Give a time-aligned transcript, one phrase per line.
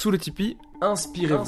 [0.00, 1.44] Sous le Tipeee, inspirez-vous.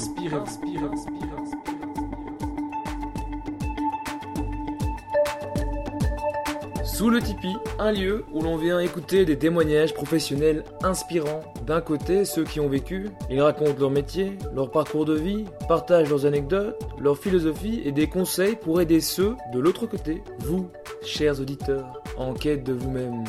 [6.83, 11.41] Sous le Tipeee, un lieu où l'on vient écouter des témoignages professionnels inspirants.
[11.65, 16.11] D'un côté, ceux qui ont vécu, ils racontent leur métier, leur parcours de vie, partagent
[16.11, 20.69] leurs anecdotes, leur philosophie et des conseils pour aider ceux de l'autre côté, vous,
[21.01, 23.23] chers auditeurs, en quête de vous-même.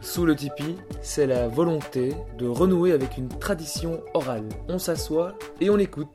[0.00, 4.48] Sous le Tipeee, c'est la volonté de renouer avec une tradition orale.
[4.68, 6.08] On s'assoit et on écoute.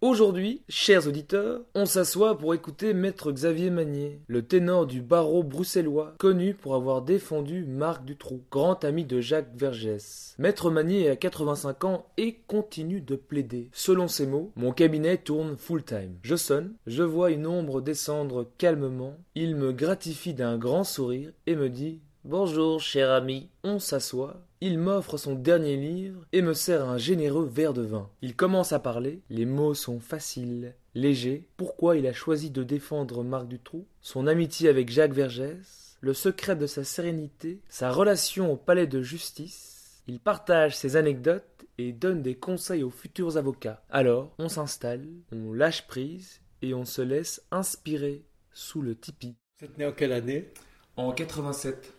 [0.00, 6.14] Aujourd'hui, chers auditeurs, on s'assoit pour écouter Maître Xavier Magnier, le ténor du barreau bruxellois,
[6.18, 10.36] connu pour avoir défendu Marc Dutroux, grand ami de Jacques Vergès.
[10.38, 13.70] Maître Magnier a 85 ans et continue de plaider.
[13.72, 16.14] Selon ses mots, mon cabinet tourne full-time.
[16.22, 21.56] Je sonne, je vois une ombre descendre calmement, il me gratifie d'un grand sourire et
[21.56, 23.48] me dit Bonjour, cher ami.
[23.62, 24.42] On s'assoit.
[24.60, 28.10] Il m'offre son dernier livre et me sert un généreux verre de vin.
[28.22, 29.22] Il commence à parler.
[29.30, 31.46] Les mots sont faciles, légers.
[31.56, 36.56] Pourquoi il a choisi de défendre Marc Dutroux Son amitié avec Jacques Vergès Le secret
[36.56, 40.02] de sa sérénité Sa relation au palais de justice?
[40.08, 41.44] Il partage ses anecdotes
[41.78, 43.82] et donne des conseils aux futurs avocats.
[43.90, 49.36] Alors, on s'installe, on lâche prise et on se laisse inspirer sous le tipi.
[49.60, 50.48] Vous êtes né en quelle année?
[50.96, 51.94] En 87.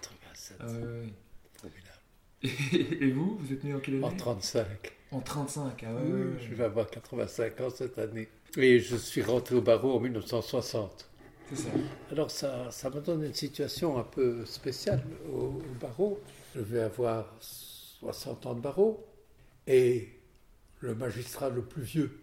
[0.00, 0.56] 87.
[0.60, 0.66] Ah
[1.60, 2.00] Formidable.
[3.00, 4.04] Et vous, vous êtes né en quelle année?
[4.04, 4.66] En 35.
[5.10, 6.46] En 35, ah ouais, Oui.
[6.48, 8.28] Je vais avoir 85 ans cette année.
[8.56, 11.08] Et je suis rentré au barreau en 1960.
[11.50, 11.68] C'est ça.
[12.10, 16.20] Alors ça, ça me donne une situation un peu spéciale au, au barreau.
[16.54, 19.06] Je vais avoir 60 ans de barreau
[19.66, 20.08] et
[20.80, 22.20] le magistrat le plus vieux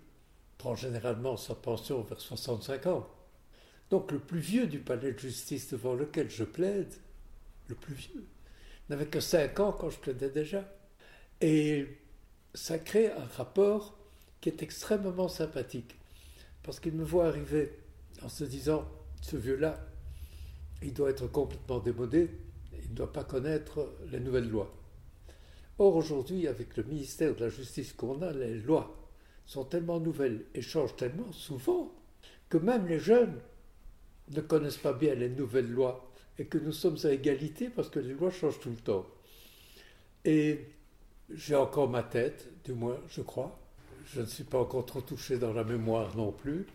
[0.58, 3.08] prend généralement sa pension vers 65 ans.
[3.90, 6.94] Donc le plus vieux du palais de justice devant lequel je plaide,
[7.72, 8.26] le plus vieux,
[8.90, 10.72] n'avait que 5 ans quand je plaidais déjà.
[11.42, 11.88] Et
[12.54, 13.98] ça crée un rapport
[14.40, 15.96] qui est extrêmement sympathique.
[16.64, 17.72] Parce qu'il me voit arriver
[18.22, 18.88] en se disant,
[19.22, 19.80] ce vieux-là,
[20.84, 22.30] il doit être complètement démodé,
[22.84, 24.76] il ne doit pas connaître les nouvelles lois.
[25.80, 28.96] Or, aujourd'hui, avec le ministère de la Justice qu'on a, les lois
[29.46, 31.92] sont tellement nouvelles et changent tellement souvent
[32.50, 33.40] que même les jeunes
[34.30, 38.00] ne connaissent pas bien les nouvelles lois et que nous sommes à égalité parce que
[38.00, 39.06] les lois changent tout le temps.
[40.26, 40.66] Et
[41.30, 43.58] j'ai encore ma tête, du moins, je crois.
[44.06, 46.66] Je ne suis pas encore trop touché dans la mémoire non plus.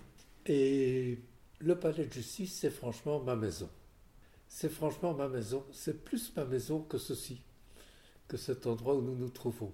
[0.46, 1.18] Et
[1.60, 3.68] le palais de justice, c'est franchement ma maison.
[4.48, 5.64] C'est franchement ma maison.
[5.72, 7.40] C'est plus ma maison que ceci,
[8.28, 9.72] que cet endroit où nous nous trouvons.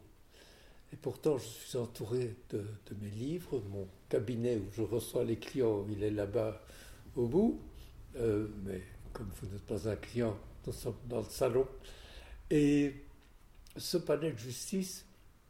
[0.92, 2.64] Et pourtant, je suis entouré de,
[3.00, 3.62] mes livres.
[3.70, 6.60] Mon cabinet où je reçois les clients, il est là-bas
[7.16, 7.60] au bout.
[8.16, 8.82] Euh, mais
[9.12, 11.66] comme vous n'êtes pas un client, nous sommes dans le salon.
[12.50, 12.94] Et
[13.76, 15.06] ce palais de justice,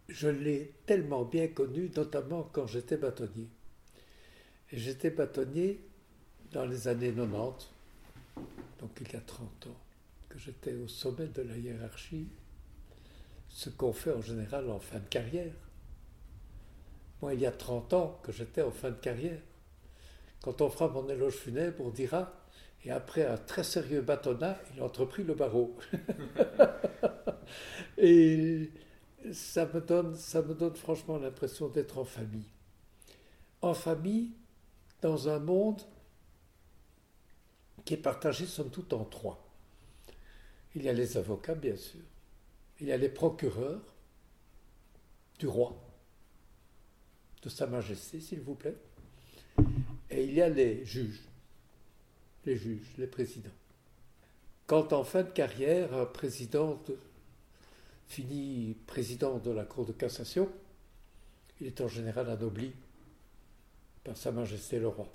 [0.09, 3.49] je l'ai tellement bien connu, notamment quand j'étais bâtonnier.
[4.71, 5.81] Et j'étais bâtonnier
[6.53, 7.69] dans les années 90,
[8.79, 9.77] donc il y a 30 ans,
[10.29, 12.29] que j'étais au sommet de la hiérarchie,
[13.49, 15.53] ce qu'on fait en général en fin de carrière.
[17.21, 19.41] Moi, il y a 30 ans que j'étais en fin de carrière.
[20.43, 22.42] Quand on fera mon éloge funèbre, on dira,
[22.85, 25.77] et après un très sérieux bâtonnat, il a entrepris le barreau.
[27.99, 28.71] et
[29.33, 32.51] ça me, donne, ça me donne franchement l'impression d'être en famille.
[33.61, 34.33] En famille,
[35.01, 35.83] dans un monde
[37.85, 39.49] qui est partagé somme toute en trois.
[40.75, 42.01] Il y a les avocats, bien sûr.
[42.81, 43.95] Il y a les procureurs
[45.39, 45.77] du roi,
[47.43, 48.77] de Sa Majesté, s'il vous plaît.
[50.11, 51.23] Et il y a les juges,
[52.45, 53.51] les juges, les présidents.
[54.67, 56.99] Quand en fin de carrière, un président de-
[58.09, 60.51] finit président de la Cour de cassation,
[61.61, 62.73] il est en général anobli
[64.05, 65.09] par Sa Majesté le roi.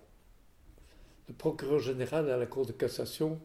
[1.27, 3.39] Le procureur général à la Cour de cassation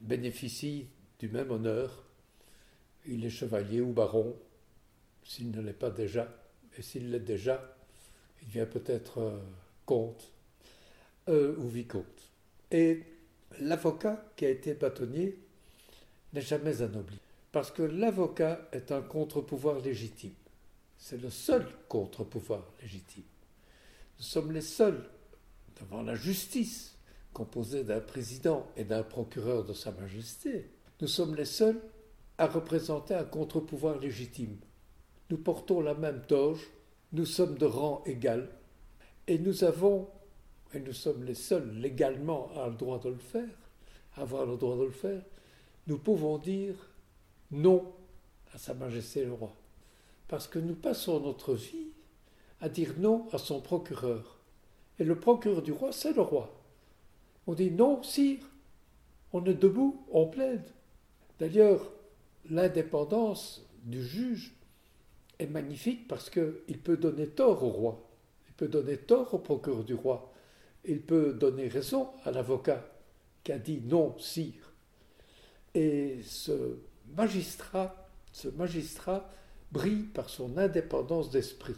[0.00, 0.86] bénéficie
[1.18, 2.02] du même honneur.
[3.06, 4.34] Il est chevalier ou baron,
[5.24, 6.26] s'il ne l'est pas déjà,
[6.78, 7.76] et s'il l'est déjà,
[8.40, 9.38] il devient peut-être euh,
[9.84, 10.30] comte
[11.28, 12.13] euh, ou vicomte.
[12.70, 13.02] Et
[13.60, 15.38] l'avocat qui a été bâtonnier
[16.32, 17.18] n'est jamais anobli,
[17.52, 20.34] parce que l'avocat est un contre-pouvoir légitime.
[20.98, 23.24] C'est le seul contre-pouvoir légitime.
[24.18, 25.08] Nous sommes les seuls
[25.80, 26.96] devant la justice,
[27.32, 30.70] composée d'un président et d'un procureur de Sa Majesté,
[31.00, 31.80] nous sommes les seuls
[32.38, 34.56] à représenter un contre-pouvoir légitime.
[35.30, 36.70] Nous portons la même toge,
[37.12, 38.48] nous sommes de rang égal,
[39.26, 40.08] et nous avons,
[40.74, 43.48] et nous sommes les seuls légalement à le droit de le faire,
[44.16, 45.22] à avoir le droit de le faire,
[45.86, 46.74] nous pouvons dire
[47.50, 47.92] non
[48.52, 49.54] à Sa Majesté le roi.
[50.28, 51.88] Parce que nous passons notre vie
[52.60, 54.38] à dire non à son procureur.
[54.98, 56.54] Et le procureur du roi, c'est le roi.
[57.46, 58.38] On dit non, sire.
[59.32, 60.64] On est debout, on plaide.
[61.40, 61.90] D'ailleurs,
[62.48, 64.54] l'indépendance du juge
[65.38, 68.08] est magnifique parce qu'il peut donner tort au roi,
[68.48, 70.32] il peut donner tort au procureur du roi,
[70.84, 72.84] il peut donner raison à l'avocat
[73.42, 74.72] qui a dit non, sire.
[75.74, 76.78] Et ce
[77.16, 79.30] magistrat, ce magistrat
[79.72, 81.76] brille par son indépendance d'esprit.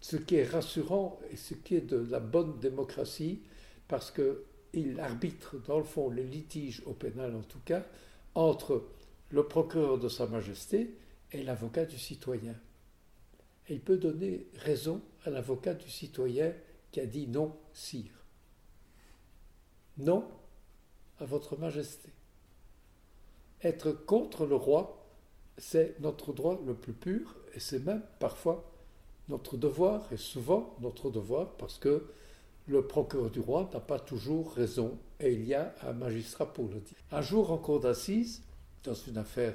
[0.00, 3.42] Ce qui est rassurant et ce qui est de la bonne démocratie,
[3.88, 7.84] parce qu'il arbitre, dans le fond, les litiges au pénal en tout cas,
[8.34, 8.84] entre
[9.30, 10.94] le procureur de Sa Majesté
[11.32, 12.54] et l'avocat du citoyen.
[13.68, 16.52] Et il peut donner raison à l'avocat du citoyen
[17.00, 18.24] a dit non, sire.
[19.98, 20.28] Non
[21.18, 22.10] à votre majesté.
[23.62, 25.06] Être contre le roi,
[25.58, 28.70] c'est notre droit le plus pur et c'est même parfois
[29.28, 32.06] notre devoir et souvent notre devoir parce que
[32.66, 36.68] le procureur du roi n'a pas toujours raison et il y a un magistrat pour
[36.68, 36.98] le dire.
[37.10, 38.42] Un jour en cour d'assises,
[38.84, 39.54] dans une affaire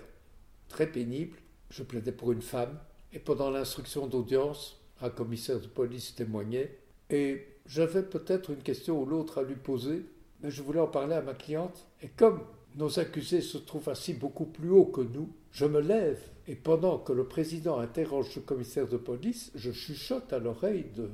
[0.67, 1.37] très pénible,
[1.69, 2.79] je plaidais pour une femme
[3.13, 6.80] et pendant l'instruction d'audience, un commissaire de police témoignait
[7.11, 10.05] et j'avais peut-être une question ou l'autre à lui poser,
[10.41, 12.41] mais je voulais en parler à ma cliente et comme
[12.75, 16.97] nos accusés se trouvent assis beaucoup plus haut que nous, je me lève et pendant
[16.97, 21.09] que le président interroge le commissaire de police, je chuchote à l'oreille de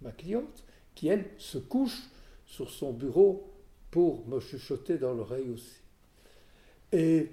[0.00, 0.64] ma cliente
[0.94, 2.02] qui, elle, se couche
[2.46, 3.50] sur son bureau
[3.90, 5.76] pour me chuchoter dans l'oreille aussi.
[6.92, 7.30] Et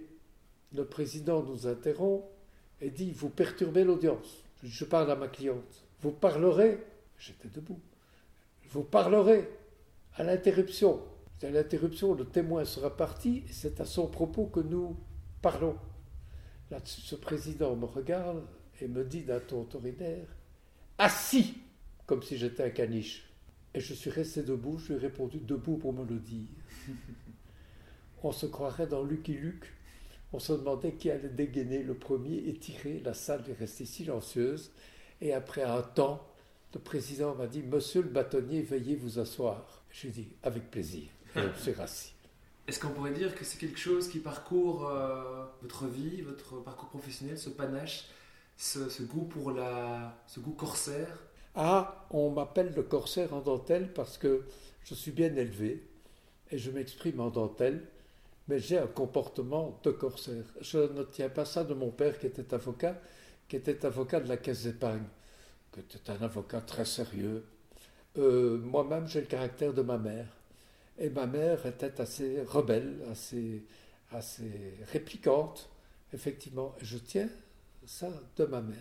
[0.73, 2.25] le président nous interrompt
[2.81, 4.43] et dit Vous perturbez l'audience.
[4.63, 5.85] Je parle à ma cliente.
[6.01, 6.77] Vous parlerez,
[7.17, 7.79] j'étais debout,
[8.71, 9.49] vous parlerez
[10.15, 11.01] à l'interruption.
[11.41, 14.97] À l'interruption, le témoin sera parti et c'est à son propos que nous
[15.41, 15.77] parlons.
[16.69, 18.43] Là, ce président me regarde
[18.81, 20.27] et me dit d'un ton autoritaire
[20.97, 21.57] Assis
[22.05, 23.31] Comme si j'étais un caniche.
[23.73, 26.49] Et je suis resté debout, je lui ai répondu debout pour me le dire.
[28.23, 29.65] On se croirait dans Lucky Luke.
[30.33, 33.01] On se demandait qui allait dégainer le premier et tirer.
[33.03, 34.71] La salle est restée silencieuse.
[35.21, 36.28] Et après un temps,
[36.73, 39.83] le président m'a dit Monsieur le bâtonnier, veuillez vous asseoir.
[39.91, 41.09] J'ai dit Avec plaisir.
[41.35, 42.13] Et on s'est rassis.
[42.67, 46.89] Est-ce qu'on pourrait dire que c'est quelque chose qui parcourt euh, votre vie, votre parcours
[46.89, 48.05] professionnel, ce panache,
[48.57, 51.17] ce, goût pour la, ce goût corsaire?
[51.55, 54.43] Ah, on m'appelle le corsaire en dentelle parce que
[54.83, 55.83] je suis bien élevé
[56.51, 57.83] et je m'exprime en dentelle,
[58.47, 60.45] mais j'ai un comportement de corsaire.
[60.61, 62.99] Je ne tiens pas ça de mon père qui était avocat,
[63.47, 65.05] qui était avocat de la caisse d'épargne,
[65.71, 67.45] qui était un avocat très sérieux.
[68.17, 70.27] Euh, moi-même, j'ai le caractère de ma mère.
[70.97, 73.63] Et ma mère était assez rebelle, assez,
[74.11, 75.69] assez réplicante,
[76.13, 76.75] effectivement.
[76.81, 77.29] Je tiens
[77.85, 78.77] ça de ma mère.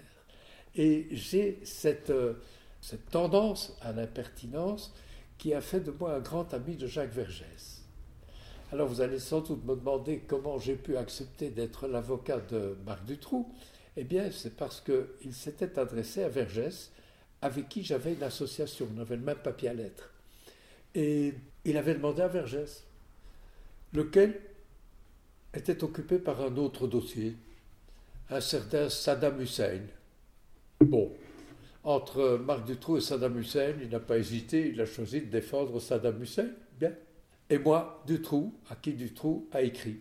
[0.75, 2.35] Et j'ai cette, euh,
[2.81, 4.93] cette tendance à l'impertinence
[5.39, 7.85] qui a fait de moi un grand ami de Jacques Vergès.
[8.71, 13.05] Alors vous allez sans doute me demander comment j'ai pu accepter d'être l'avocat de Marc
[13.07, 13.51] Dutroux.
[14.01, 16.93] Eh bien, c'est parce qu'il s'était adressé à Vergès,
[17.43, 20.13] avec qui j'avais une association, on avait le même papier à lettres.
[20.95, 21.35] Et
[21.65, 22.85] il avait demandé à Vergès,
[23.93, 24.41] lequel
[25.53, 27.35] était occupé par un autre dossier,
[28.31, 29.81] un certain Saddam Hussein.
[30.81, 31.11] Bon,
[31.83, 35.81] entre Marc Dutroux et Saddam Hussein, il n'a pas hésité, il a choisi de défendre
[35.81, 36.51] Saddam Hussein.
[36.79, 36.93] Bien.
[37.51, 39.99] Et moi, Dutroux, à qui Dutroux a écrit.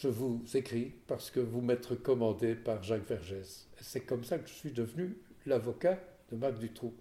[0.00, 3.66] Je vous écris parce que vous m'êtes recommandé par Jacques Vergès.
[3.80, 5.98] C'est comme ça que je suis devenu l'avocat
[6.30, 6.94] de Marc Dutroux.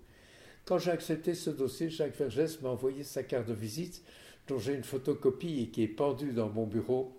[0.66, 4.04] Quand j'ai accepté ce dossier, Jacques Vergès m'a envoyé sa carte de visite,
[4.48, 7.16] dont j'ai une photocopie et qui est pendue dans mon bureau.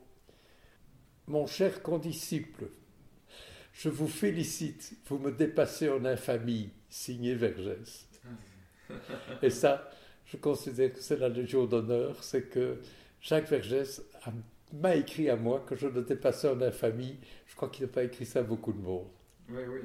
[1.28, 2.70] Mon cher condisciple,
[3.73, 8.08] je vous félicite, vous me dépassez en infamie, signé Vergès.
[9.42, 9.88] Et ça,
[10.26, 12.80] je considère que c'est la Légion d'honneur, c'est que
[13.20, 14.02] Jacques Vergès
[14.72, 17.16] m'a écrit à moi que je le dépassais en infamie.
[17.46, 19.08] Je crois qu'il n'a pas écrit ça à beaucoup de monde.
[19.48, 19.80] Oui, oui.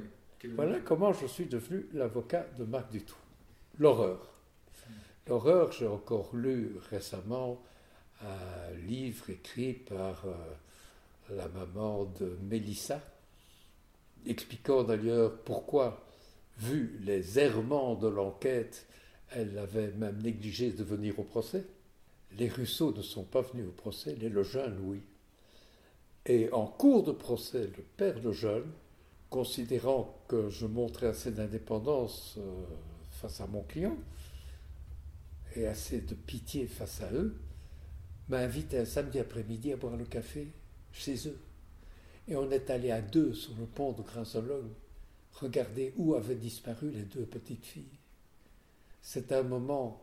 [0.55, 3.17] Voilà comment je suis devenu l'avocat de Marc Dutroux.
[3.79, 4.27] L'horreur.
[5.27, 7.61] L'horreur, j'ai encore lu récemment
[8.21, 10.33] un livre écrit par euh,
[11.29, 13.01] la maman de Mélissa,
[14.25, 16.05] expliquant d'ailleurs pourquoi,
[16.57, 18.85] vu les errements de l'enquête,
[19.31, 21.65] elle avait même négligé de venir au procès.
[22.37, 25.01] Les Russo ne sont pas venus au procès, les Lejeune, oui.
[26.25, 28.71] Et en cours de procès, le père Lejeune,
[29.29, 32.63] considérant que je montrais assez d'indépendance euh,
[33.11, 33.97] face à mon client
[35.55, 37.35] et assez de pitié face à eux,
[38.29, 40.47] m'a invité un samedi après-midi à boire le café
[40.91, 41.39] chez eux.
[42.27, 44.69] Et on est allé à deux sur le pont de Grincelong
[45.33, 47.99] regarder où avaient disparu les deux petites filles.
[49.01, 50.02] C'est un moment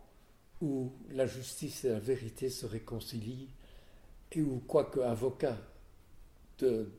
[0.61, 3.49] où la justice et la vérité se réconcilient
[4.33, 5.59] et où, quoique avocat
[6.59, 6.91] de,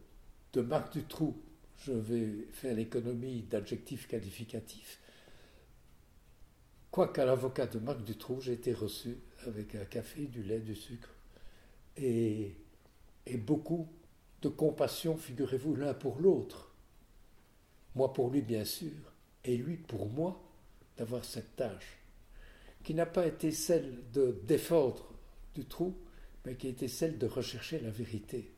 [0.55, 1.37] Marc Dutroux,
[1.77, 4.99] je vais faire l'économie d'adjectifs qualificatifs,
[6.89, 11.09] quoiqu'à l'avocat de Marc Dutroux, j'ai été reçu avec un café, du lait, du sucre
[11.97, 12.55] et
[13.37, 13.87] beaucoup
[14.41, 16.73] de compassion, figurez-vous, l'un pour l'autre.
[17.95, 18.91] Moi pour lui, bien sûr,
[19.43, 20.41] et lui pour moi,
[20.97, 22.00] d'avoir cette tâche,
[22.83, 25.11] qui n'a pas été celle de défendre
[25.55, 25.95] du trou,
[26.45, 28.51] mais qui été celle de rechercher la vérité.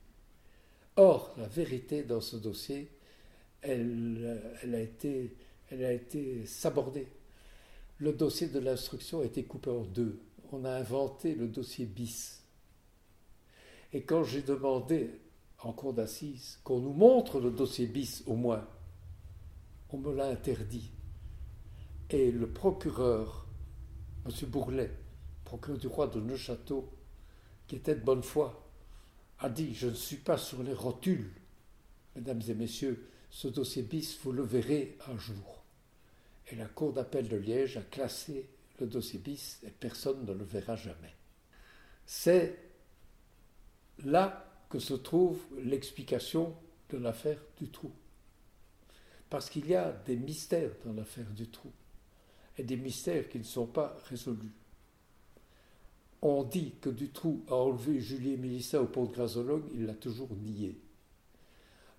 [0.96, 2.90] Or, la vérité dans ce dossier,
[3.62, 4.42] elle,
[4.74, 5.36] a, été,
[5.72, 7.08] elle a été sabordée.
[8.00, 10.20] Le dossier de l'instruction a été coupé en deux.
[10.52, 12.44] On a inventé le dossier bis.
[13.92, 15.10] Et quand j'ai demandé
[15.60, 18.68] en cour d'assises qu'on nous montre le dossier bis au moins,
[19.90, 20.92] on me l'a interdit.
[22.10, 23.43] Et le procureur,
[24.26, 24.32] M.
[24.48, 24.92] Bourlet,
[25.44, 26.90] procureur du roi de Neuchâteau,
[27.68, 28.70] qui était de bonne foi,
[29.40, 31.32] a dit Je ne suis pas sur les rotules.
[32.16, 35.64] Mesdames et messieurs, ce dossier bis, vous le verrez un jour.
[36.52, 38.48] Et la Cour d'appel de Liège a classé
[38.80, 41.14] le dossier bis et personne ne le verra jamais.
[42.06, 42.58] C'est
[44.06, 46.56] là que se trouve l'explication
[46.90, 47.92] de l'affaire du trou.
[49.30, 51.72] Parce qu'il y a des mystères dans l'affaire du trou,
[52.58, 54.52] et des mystères qui ne sont pas résolus.
[56.22, 59.94] On dit que Dutroux a enlevé Julie et Mélissa au pont de Grasologue, il l'a
[59.94, 60.80] toujours nié.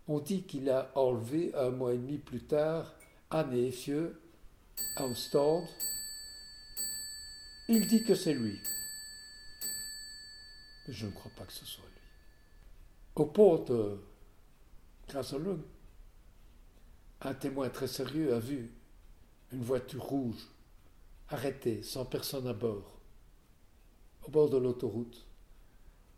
[0.08, 2.94] On dit qu'il a enlevé un mois et demi plus tard
[3.30, 4.20] Anne et Effieux
[4.96, 5.66] à Ostende.
[7.68, 8.58] Il dit que c'est lui.
[10.88, 12.00] Je ne crois pas que ce soit lui.
[13.16, 13.98] Au pont de
[15.08, 15.62] Grasologue,
[17.22, 18.70] un témoin très sérieux a vu
[19.54, 20.48] une voiture rouge
[21.28, 22.94] arrêtée sans personne à bord
[24.26, 25.26] au bord de l'autoroute.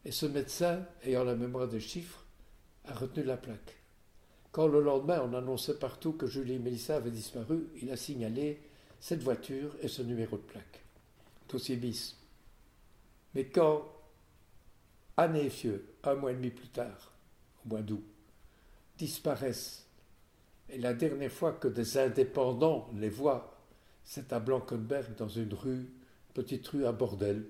[0.04, 2.24] Et ce médecin, ayant la mémoire des chiffres,
[2.84, 3.76] a retenu la plaque.
[4.52, 8.62] Quand le lendemain on annonçait partout que Julie et Mélissa avaient disparu, il a signalé
[9.00, 10.84] cette voiture et ce numéro de plaque.
[11.48, 12.16] Dossier bis.
[13.34, 13.84] Mais quand
[15.16, 17.12] Anne et Fieux, un mois et demi plus tard,
[17.64, 18.04] au mois d'août,
[18.96, 19.85] disparaissent
[20.68, 23.56] et la dernière fois que des indépendants les voient,
[24.04, 25.88] c'est à Blankenberg, dans une rue,
[26.34, 27.46] petite rue à bordel.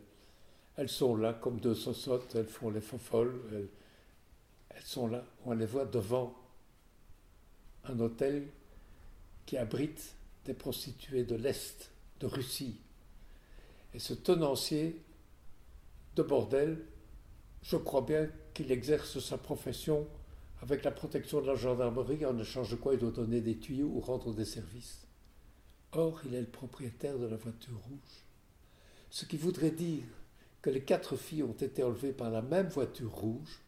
[0.76, 3.68] Elles sont là comme deux sossottes, elles font les fofolles, elles,
[4.70, 6.35] elles sont là, on les voit devant
[7.85, 8.46] un hôtel
[9.46, 12.80] qui abrite des prostituées de l'Est, de Russie.
[13.94, 15.00] Et ce tenancier
[16.16, 16.85] de bordel,
[17.62, 20.06] je crois bien qu'il exerce sa profession
[20.62, 23.90] avec la protection de la gendarmerie, en échange de quoi il doit donner des tuyaux
[23.92, 25.06] ou rendre des services.
[25.92, 28.26] Or, il est le propriétaire de la voiture rouge.
[29.10, 30.04] Ce qui voudrait dire
[30.62, 33.62] que les quatre filles ont été enlevées par la même voiture rouge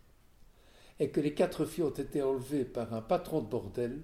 [0.98, 4.02] et que les quatre filles ont été enlevées par un patron de bordel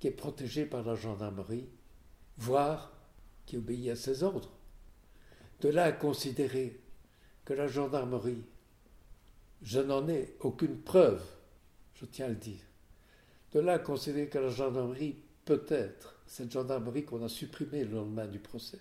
[0.00, 1.68] qui est protégé par la gendarmerie,
[2.36, 2.92] voire
[3.46, 4.50] qui obéit à ses ordres.
[5.60, 6.80] De là à considérer
[7.44, 8.44] que la gendarmerie,
[9.62, 11.22] je n'en ai aucune preuve,
[12.00, 12.62] je tiens à le dire.
[13.52, 18.26] De là à considérer que la gendarmerie, peut-être, cette gendarmerie qu'on a supprimée le lendemain
[18.26, 18.80] du procès,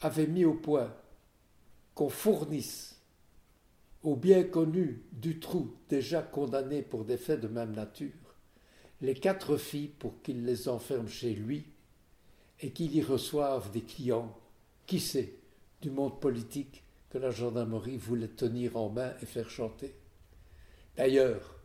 [0.00, 0.94] avait mis au point
[1.94, 3.00] qu'on fournisse
[4.02, 8.12] au bien connu du trou déjà condamné pour des faits de même nature
[9.00, 11.66] les quatre filles pour qu'il les enferme chez lui
[12.60, 14.34] et qu'il y reçoive des clients,
[14.86, 15.34] qui sait,
[15.82, 19.94] du monde politique que la gendarmerie voulait tenir en main et faire chanter.
[20.96, 21.55] D'ailleurs,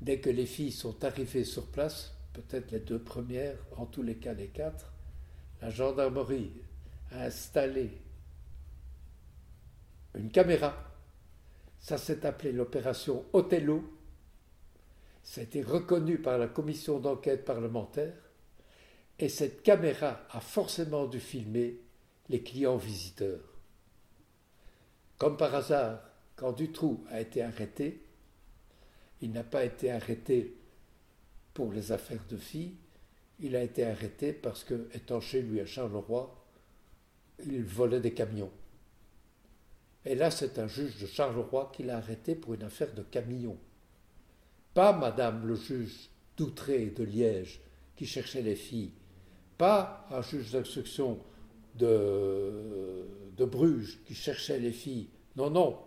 [0.00, 4.16] Dès que les filles sont arrivées sur place, peut-être les deux premières, en tous les
[4.16, 4.92] cas les quatre,
[5.60, 6.52] la gendarmerie
[7.12, 7.90] a installé
[10.14, 10.74] une caméra.
[11.78, 13.84] Ça s'est appelé l'opération Othello.
[15.22, 18.14] Ça a été reconnu par la commission d'enquête parlementaire.
[19.18, 21.78] Et cette caméra a forcément dû filmer
[22.30, 23.40] les clients visiteurs.
[25.18, 26.00] Comme par hasard,
[26.36, 28.02] quand Dutroux a été arrêté,
[29.20, 30.54] il n'a pas été arrêté
[31.54, 32.74] pour les affaires de filles,
[33.40, 36.36] il a été arrêté parce que, étant chez lui à Charleroi,
[37.44, 38.50] il volait des camions.
[40.04, 43.56] Et là, c'est un juge de Charleroi qui l'a arrêté pour une affaire de camion.
[44.74, 47.60] Pas Madame le juge d'Outré de Liège
[47.96, 48.92] qui cherchait les filles,
[49.58, 51.18] pas un juge d'instruction
[51.74, 55.08] de, de Bruges qui cherchait les filles.
[55.36, 55.78] Non, non,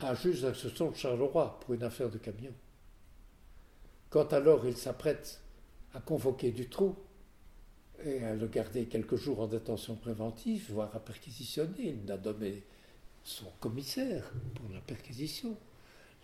[0.00, 2.52] un juge d'instruction de Charleroi pour une affaire de camion.
[4.10, 5.40] Quand alors il s'apprête
[5.94, 6.96] a convoqué Dutroux
[8.04, 11.96] et à le garder quelques jours en détention préventive, voire à perquisitionner.
[12.04, 12.64] Il a donné
[13.22, 15.56] son commissaire pour la perquisition.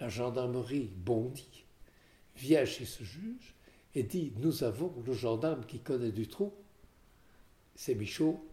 [0.01, 1.65] La gendarmerie bondit,
[2.37, 3.55] vient chez ce juge
[3.95, 6.53] et dit Nous avons le gendarme qui connaît Dutroux,
[7.75, 8.45] c'est Michaud,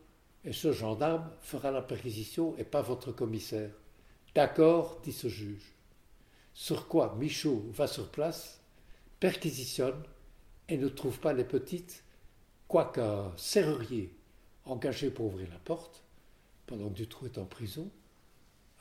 [0.46, 3.72] et ce gendarme fera la perquisition et pas votre commissaire.
[4.38, 5.74] D'accord, dit ce juge.
[6.54, 8.62] Sur quoi Michaud va sur place,
[9.20, 10.00] perquisitionne
[10.70, 12.04] et ne trouve pas les petites,
[12.68, 14.16] quoiqu'un serrurier
[14.66, 16.04] engagé pour ouvrir la porte,
[16.68, 17.90] pendant que Dutroux est en prison,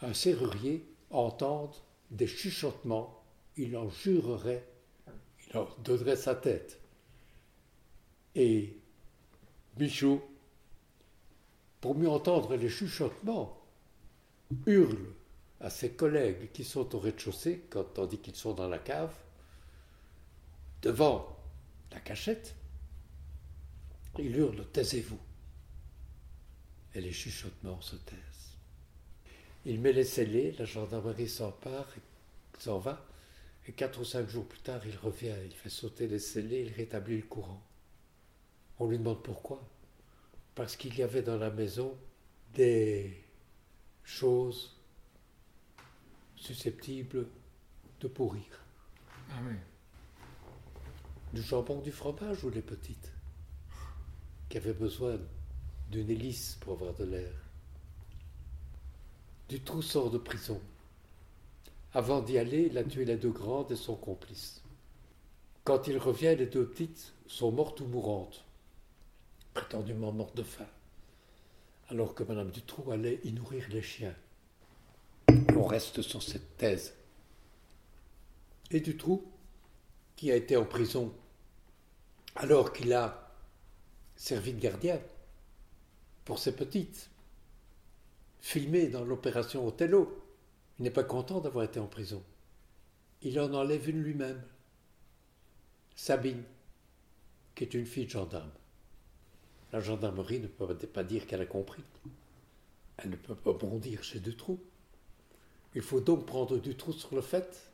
[0.03, 1.75] un serrurier entende
[2.11, 3.25] des chuchotements,
[3.57, 4.69] il en jurerait,
[5.49, 6.83] il en donnerait sa tête.
[8.35, 8.77] Et
[9.79, 10.23] Michaud,
[11.81, 13.59] pour mieux entendre les chuchotements,
[14.67, 15.15] hurle
[15.61, 19.15] à ses collègues qui sont au rez-de-chaussée, tandis qu'ils sont dans la cave,
[20.83, 21.37] devant
[21.93, 22.55] la cachette,
[24.19, 25.19] il hurle Taisez-vous.
[26.95, 28.57] Et les chuchotements se taisent.
[29.65, 31.89] Il met les scellés, la gendarmerie s'empare,
[32.59, 33.05] s'en va,
[33.67, 36.73] et quatre ou cinq jours plus tard, il revient, il fait sauter les scellés, il
[36.73, 37.63] rétablit le courant.
[38.79, 39.67] On lui demande pourquoi.
[40.55, 41.97] Parce qu'il y avait dans la maison
[42.55, 43.13] des
[44.05, 44.75] choses
[46.47, 47.26] susceptibles
[48.00, 48.65] de pourrir.
[49.31, 49.57] Ah oui.
[51.33, 53.12] Du jambon, du fromage ou les petites
[54.49, 55.19] Qui avaient besoin
[55.91, 57.33] d'une hélice pour avoir de l'air.
[59.49, 60.61] Du trou sort de prison.
[61.95, 64.62] Avant d'y aller, il a tué les deux grandes et son complice.
[65.65, 68.45] Quand il revient, les deux petites sont mortes ou mourantes,
[69.53, 70.69] prétendument mortes de faim,
[71.88, 74.15] alors que Madame Dutroux allait y nourrir les chiens.
[75.57, 76.95] On reste sur cette thèse.
[78.71, 79.25] Et Dutroux,
[80.16, 81.12] qui a été en prison
[82.35, 83.33] alors qu'il a
[84.16, 85.00] servi de gardien
[86.25, 87.11] pour ses petites,
[88.40, 90.22] filmé dans l'opération Othello,
[90.79, 92.22] il n'est pas content d'avoir été en prison.
[93.22, 94.42] Il en enlève une lui-même,
[95.94, 96.42] Sabine,
[97.55, 98.51] qui est une fille de gendarme.
[99.72, 101.83] La gendarmerie ne peut pas dire qu'elle a compris.
[102.99, 104.61] Elle ne peut pas bondir chez Dutroux.
[105.77, 107.71] Il faut donc prendre Dutroux sur le fait.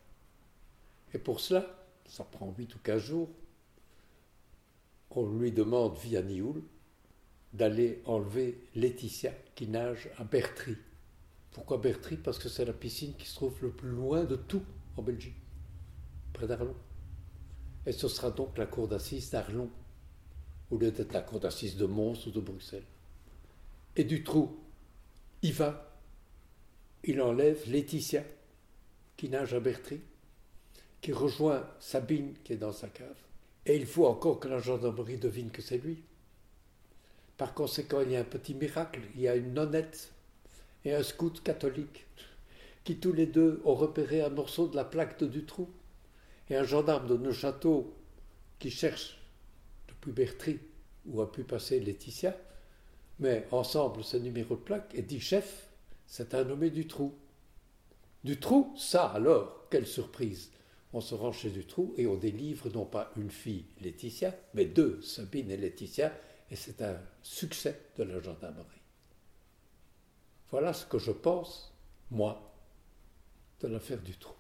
[1.15, 3.31] Et pour cela, ça prend huit ou quinze jours,
[5.13, 6.63] on lui demande via Nioul
[7.53, 10.77] d'aller enlever Laetitia qui nage à Bertry.
[11.53, 12.17] Pourquoi Bertry?
[12.17, 14.65] Parce que c'est la piscine qui se trouve le plus loin de tout
[14.97, 15.37] en Belgique,
[16.33, 16.75] près d'Arlon.
[17.87, 19.71] Et ce sera donc la cour d'assises d'Arlon,
[20.71, 22.87] au lieu d'être la cour d'assises de Mons ou de Bruxelles.
[23.95, 24.59] Et Dutroux,
[25.43, 25.92] il va,
[27.05, 28.23] il enlève Laetitia,
[29.17, 30.01] qui nage à Bertry,
[31.01, 33.17] qui rejoint Sabine, qui est dans sa cave,
[33.67, 36.03] et il faut encore que la gendarmerie devine que c'est lui.
[37.37, 40.13] Par conséquent, il y a un petit miracle, il y a une nonnette
[40.85, 42.07] et un scout catholique
[42.85, 45.69] qui tous les deux ont repéré un morceau de la plaque de Dutroux
[46.51, 47.95] et un gendarme de Neuchâteau
[48.59, 49.19] qui cherche
[49.89, 50.59] depuis Bertry
[51.07, 52.37] où a pu passer Laetitia,
[53.19, 55.69] mais ensemble ce numéro de plaque et dit chef,
[56.13, 57.15] c'est un nommé Dutroux.
[58.23, 60.51] Dutroux, ça alors, quelle surprise
[60.93, 65.01] on se rend chez Dutroux et on délivre non pas une fille, Laetitia, mais deux,
[65.01, 66.13] Sabine et Laetitia,
[66.51, 68.83] et c'est un succès de la gendarmerie.
[70.51, 71.73] Voilà ce que je pense,
[72.11, 72.53] moi,
[73.61, 74.37] de l'affaire Dutroux.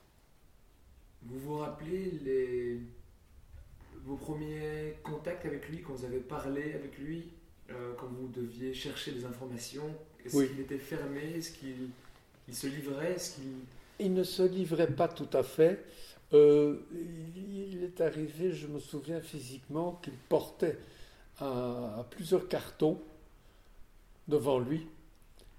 [1.22, 2.82] Vous vous rappelez
[4.04, 7.32] vos premiers contacts avec lui, quand vous avez parlé avec lui,
[7.70, 9.96] euh, quand vous deviez chercher des informations?
[10.24, 10.48] Est-ce Oui.
[10.48, 11.20] qu'il était fermé?
[11.37, 11.90] Est-ce qu'il
[12.48, 13.12] il se livrait?
[13.14, 13.44] Est-ce qu'il...
[14.00, 15.85] Il ne se livrait pas tout à fait.
[16.32, 16.78] Euh,
[17.37, 20.78] il est arrivé, je me souviens physiquement, qu'il portait
[21.40, 23.00] un- plusieurs cartons
[24.28, 24.87] devant lui.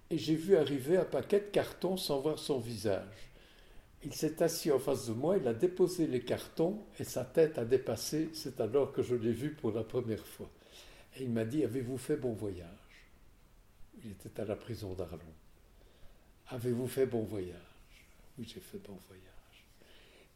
[0.09, 3.29] Et j'ai vu arriver un paquet de cartons sans voir son visage.
[4.03, 7.57] Il s'est assis en face de moi, il a déposé les cartons et sa tête
[7.57, 8.29] a dépassé.
[8.33, 10.49] C'est alors que je l'ai vu pour la première fois.
[11.17, 12.67] Et il m'a dit Avez-vous fait bon voyage?
[14.03, 15.19] Il était à la prison d'Arlon.
[16.49, 17.57] Avez-vous fait bon voyage?
[18.37, 19.23] Oui, j'ai fait bon voyage.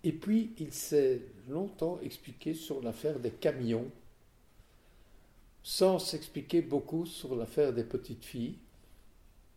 [0.04, 3.92] Et puis, il s'est longtemps expliqué sur l'affaire des camions,
[5.64, 8.58] sans s'expliquer beaucoup sur l'affaire des petites filles.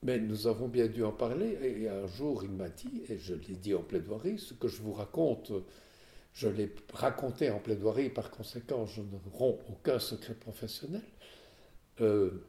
[0.03, 1.59] Mais nous avons bien dû en parler.
[1.63, 4.81] Et un jour, il m'a dit, et je l'ai dit en plaidoirie, ce que je
[4.83, 5.53] vous raconte,
[6.33, 11.03] je l'ai raconté en plaidoirie, par conséquent, je ne romps aucun secret professionnel.
[12.01, 12.43] Euh,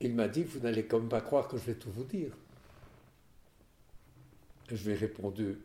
[0.00, 2.32] il m'a dit, vous n'allez comme pas croire que je vais tout vous dire.
[4.70, 5.58] Et je lui ai répondu,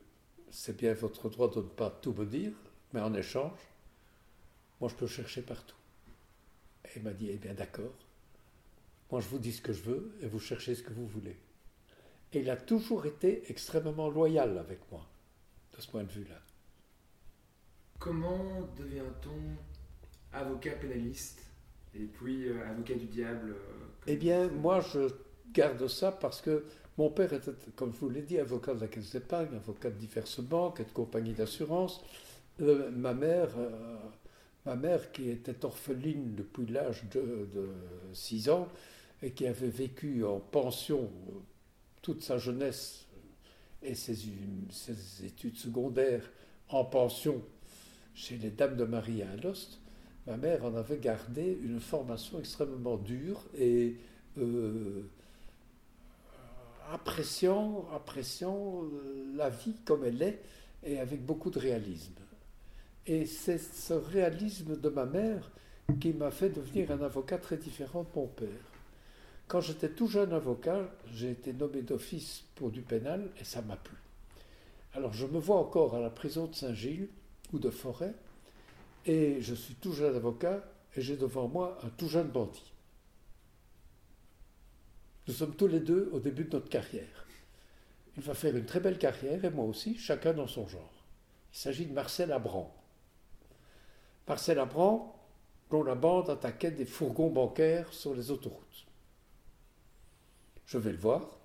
[0.49, 2.51] c'est bien votre droit de ne pas tout me dire,
[2.93, 3.59] Mais en échange,
[4.79, 5.75] moi je peux chercher partout.
[6.85, 7.93] Et il m'a dit, eh bien d'accord,
[9.11, 11.37] moi je vous dis ce que je veux et vous cherchez ce que vous voulez.
[12.33, 15.05] Et il a toujours été extrêmement loyal avec moi,
[15.75, 16.39] de ce point de vue-là.
[17.99, 19.57] Comment devient-on
[20.37, 21.44] avocat pénaliste?
[21.99, 25.09] Et puis euh, avocat du diable euh, Eh bien, moi je
[25.53, 26.65] garde ça parce que
[26.97, 29.97] mon père était, comme je vous l'ai dit, avocat de la caisse d'épargne, avocat de
[29.97, 32.01] diverses banques et de compagnies d'assurance.
[32.61, 33.49] Euh, ma mère,
[34.65, 37.47] ma mère qui était orpheline depuis l'âge de,
[38.13, 38.67] 6 ans
[39.21, 41.09] et qui avait vécu en pension
[42.01, 43.05] toute sa jeunesse
[43.83, 44.17] et ses,
[44.69, 46.29] ses études secondaires
[46.69, 47.41] en pension
[48.13, 49.79] chez les Dames de Marie à Alost,
[50.27, 53.97] ma mère en avait gardé une formation extrêmement dure et
[54.37, 55.03] euh,
[56.91, 58.83] appréciant, appréciant
[59.35, 60.41] la vie comme elle est
[60.83, 62.13] et avec beaucoup de réalisme.
[63.07, 65.51] Et c'est ce réalisme de ma mère
[65.99, 68.49] qui m'a fait devenir un avocat très différent de mon père.
[69.47, 73.75] Quand j'étais tout jeune avocat, j'ai été nommé d'office pour du pénal et ça m'a
[73.75, 73.95] plu.
[74.95, 77.09] Alors je me vois encore à la prison de Saint-Gilles
[77.53, 78.13] ou de forêt,
[79.05, 80.63] et je suis tout jeune avocat,
[80.95, 82.73] et j'ai devant moi un tout jeune bandit.
[85.27, 87.25] Nous sommes tous les deux au début de notre carrière.
[88.17, 91.03] Il va faire une très belle carrière, et moi aussi, chacun dans son genre.
[91.53, 92.73] Il s'agit de Marcel Abran.
[94.27, 95.11] Marcel Abran,
[95.69, 98.85] dont la bande attaquait des fourgons bancaires sur les autoroutes.
[100.65, 101.37] Je vais le voir,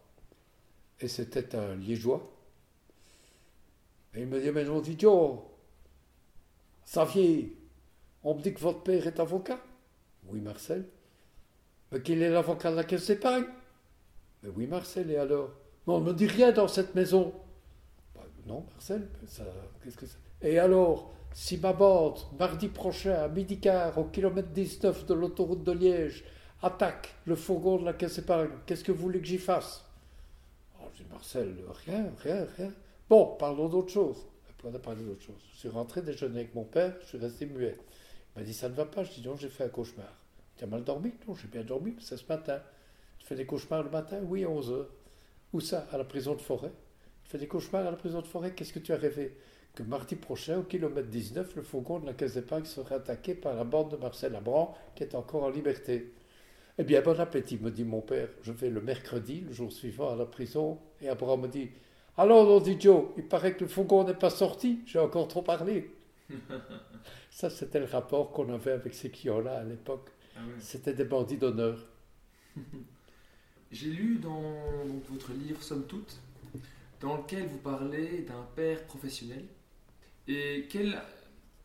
[1.01, 2.31] et c'était un liégeois.
[4.15, 5.50] Et il me dit, mais non, idiot,
[6.91, 7.57] Xavier,
[8.25, 9.61] on me dit que votre père est avocat
[10.27, 10.87] Oui, Marcel.
[11.93, 13.45] Mais qu'il est l'avocat de la caisse d'épargne
[14.43, 15.51] Mais oui, Marcel, et alors?
[15.87, 17.33] Non, on ne me dit rien dans cette maison.
[18.13, 19.09] Bah, non, Marcel,
[19.85, 24.49] qu'est-ce que c'est Et alors, si ma bande, mardi prochain, à midi quart, au kilomètre
[24.49, 26.25] 19 de l'autoroute de Liège,
[26.61, 29.85] attaque le fourgon de la caisse d'épargne, qu'est-ce que vous voulez que j'y fasse?
[30.81, 31.55] Oh, Je dis, Marcel,
[31.87, 32.73] rien, rien, rien.
[33.09, 34.27] Bon, parlons d'autre chose
[34.65, 35.43] on a parlé d'autre chose.
[35.53, 37.77] Je suis rentré déjeuner avec mon père, je suis resté muet.
[38.35, 39.05] Il m'a dit Ça ne va pas.
[39.05, 40.13] Je dis Non, j'ai fait un cauchemar.
[40.57, 41.13] Tu as mal dormi?
[41.27, 42.61] Non, j'ai bien dormi, c'est ce matin.
[43.19, 44.21] Tu fais des cauchemars le matin?
[44.23, 44.85] Oui, à 11 h
[45.53, 45.87] Où ça?
[45.93, 46.73] À la prison de forêt.
[47.25, 48.53] Tu fais des cauchemars à la prison de forêt?
[48.55, 49.37] Qu'est-ce que tu as rêvé?
[49.75, 53.55] Que mardi prochain, au kilomètre 19, le fourgon de la caisse d'épargne serait attaqué par
[53.55, 56.13] la bande de Marcel Abran, qui est encore en liberté.
[56.77, 58.29] Eh bien, bon appétit, me dit mon père.
[58.43, 60.79] Je vais le mercredi, le jour suivant, à la prison.
[61.01, 61.71] Et Abran me dit
[62.21, 65.41] alors, on dit Joe, il paraît que le fourgon n'est pas sorti, j'ai encore trop
[65.41, 65.91] parlé.
[67.31, 70.11] Ça, c'était le rapport qu'on avait avec ces clients-là à l'époque.
[70.37, 71.79] Ah c'était des bandits d'honneur.
[73.73, 74.43] J'ai lu dans
[75.09, 76.19] votre livre Somme toute,
[77.01, 79.47] dans lequel vous parlez d'un père professionnel.
[80.29, 81.01] Et quelle,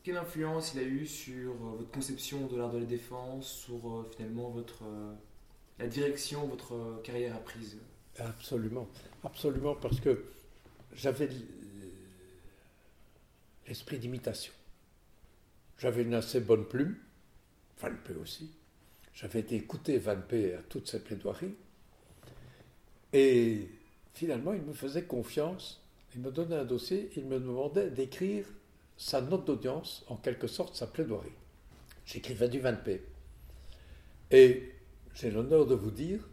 [0.04, 3.76] quelle influence il a eu sur euh, votre conception de l'art de la défense, sur
[3.76, 5.14] euh, finalement votre, euh,
[5.80, 7.78] la direction votre carrière a prise
[8.18, 8.88] Absolument,
[9.26, 10.24] absolument, parce que
[10.96, 11.30] j'avais
[13.68, 14.54] l'esprit d'imitation.
[15.78, 16.96] J'avais une assez bonne plume,
[17.82, 18.52] Van P aussi.
[19.14, 21.56] J'avais été écouter Van P à toutes ses plaidoiries.
[23.14, 23.70] Et
[24.14, 25.82] finalement, il me faisait confiance.
[26.14, 27.10] Il me donnait un dossier.
[27.16, 28.46] Il me demandait d'écrire
[28.98, 31.32] sa note d'audience, en quelque sorte sa plaidoirie.
[32.06, 33.04] J'écrivais du Van P.
[34.32, 34.72] Et
[35.14, 36.28] j'ai l'honneur de vous dire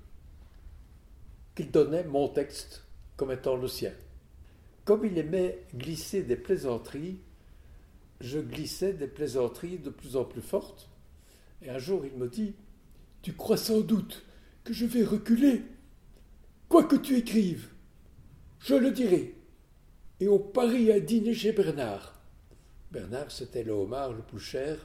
[1.55, 2.85] qu'il donnait mon texte
[3.17, 3.93] comme étant le sien.
[4.85, 7.19] Comme il aimait glisser des plaisanteries,
[8.21, 10.89] je glissais des plaisanteries de plus en plus fortes.
[11.63, 12.55] Et un jour, il me dit
[13.23, 14.25] Tu crois sans doute
[14.65, 15.63] que je vais reculer?
[16.69, 17.69] Quoi que tu écrives,
[18.61, 19.35] je le dirai.
[20.21, 22.19] Et on parie à dîner chez Bernard.
[22.91, 24.79] Bernard, c'était le homard le plus cher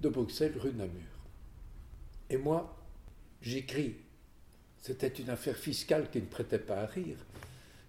[0.00, 1.02] de Bruxelles, rue Namur.
[2.30, 2.76] Et moi,
[3.40, 3.96] j'écris.
[4.80, 7.18] C'était une affaire fiscale qui ne prêtait pas à rire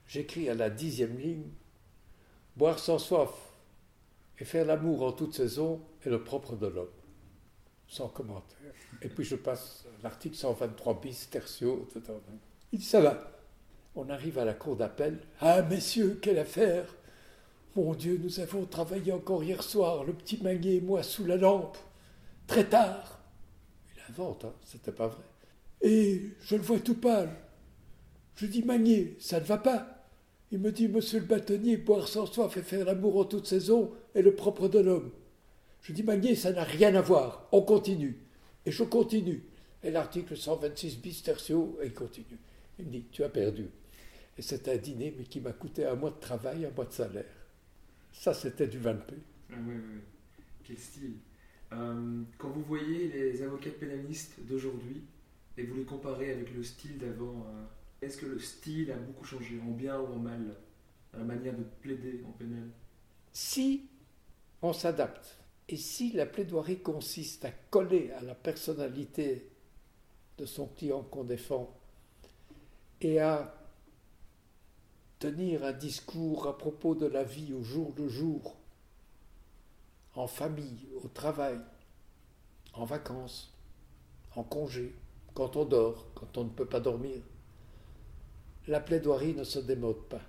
[0.07, 1.49] j'écris à la dixième ligne
[2.55, 3.31] Boire sans soif
[4.39, 6.87] et faire l'amour en toute saison est le propre de l'homme.
[7.87, 8.73] Sans commentaire.
[9.01, 12.13] Et puis je passe l'article 123 bis, tertio, etc.
[12.71, 13.31] Il dit Ça va.
[13.95, 15.19] On arrive à la cour d'appel.
[15.39, 16.95] Ah, messieurs, quelle affaire
[17.75, 21.37] Mon Dieu, nous avons travaillé encore hier soir, le petit Magnier et moi, sous la
[21.37, 21.77] lampe,
[22.47, 23.19] très tard.
[23.95, 25.23] Il invente, hein, c'était pas vrai.
[25.81, 27.35] Et je le vois tout pâle.
[28.35, 29.92] Je dis Magnier, ça ne va pas.
[30.53, 33.91] Il me dit, monsieur le bâtonnier, boire sans soif et faire l'amour en toute saison
[34.13, 35.09] est le propre de l'homme.
[35.81, 37.49] Je dis, Magnier, ça n'a rien à voir.
[37.51, 38.19] On continue.
[38.63, 39.41] Et je continue.
[39.81, 42.37] Et l'article 126 bis tertio, il continue.
[42.77, 43.65] Il me dit, tu as perdu.
[44.37, 46.93] Et c'était un dîner, mais qui m'a coûté un mois de travail, un mois de
[46.93, 47.25] salaire.
[48.11, 50.01] Ça, c'était du 20 ah oui, oui.
[50.63, 51.15] Quel style
[51.71, 55.01] euh, Quand vous voyez les avocats pénalistes d'aujourd'hui
[55.57, 57.63] et vous les comparez avec le style d'avant, euh,
[58.03, 60.55] est-ce que le style a beaucoup changé, en bien ou en mal,
[61.13, 62.69] la manière de plaider en pénal
[63.31, 63.87] Si
[64.61, 65.37] on s'adapte
[65.69, 69.49] et si la plaidoirie consiste à coller à la personnalité
[70.37, 71.73] de son client qu'on défend
[73.01, 73.55] et à
[75.19, 78.57] tenir un discours à propos de la vie au jour le jour,
[80.15, 81.59] en famille, au travail,
[82.73, 83.53] en vacances,
[84.35, 84.93] en congé,
[85.33, 87.21] quand on dort, quand on ne peut pas dormir,
[88.67, 90.21] la plaidoirie ne se démode pas.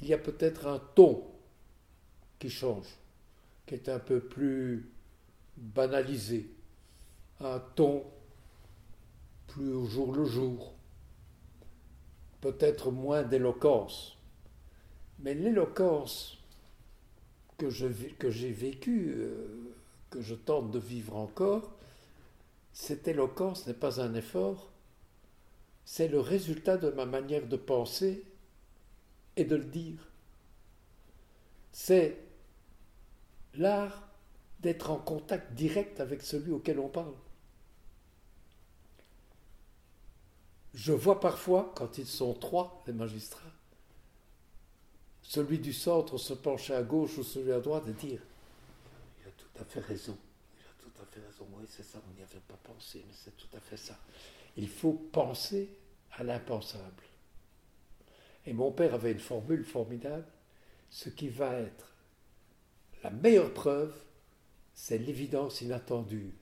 [0.00, 1.24] Il y a peut-être un ton
[2.38, 2.88] qui change,
[3.66, 4.90] qui est un peu plus
[5.56, 6.50] banalisé,
[7.40, 8.04] un ton
[9.46, 10.74] plus au jour le jour,
[12.40, 14.16] peut-être moins d'éloquence.
[15.20, 16.38] Mais l'éloquence
[17.58, 19.74] que, j'ai vécue, euh,
[20.10, 21.72] que je tente de vivre encore,
[22.72, 24.71] cette éloquence n'est pas un effort,
[25.84, 28.24] c'est le résultat de ma manière de penser
[29.36, 29.98] et de le dire.
[31.72, 32.18] C'est
[33.54, 34.08] l'art
[34.60, 37.14] d'être en contact direct avec celui auquel on parle.
[40.74, 43.40] Je vois parfois, quand ils sont trois, les magistrats,
[45.22, 48.20] celui du centre se pencher à gauche ou celui à droite et dire
[49.20, 50.16] Il a tout à fait raison,
[50.58, 53.14] il a tout à fait raison, oui c'est ça, on n'y avait pas pensé, mais
[53.14, 53.98] c'est tout à fait ça.
[54.56, 55.68] Il faut penser
[56.12, 57.02] à l'impensable.
[58.46, 60.26] Et mon père avait une formule formidable,
[60.90, 61.92] ce qui va être
[63.02, 63.94] la meilleure preuve,
[64.74, 66.32] c'est l'évidence inattendue.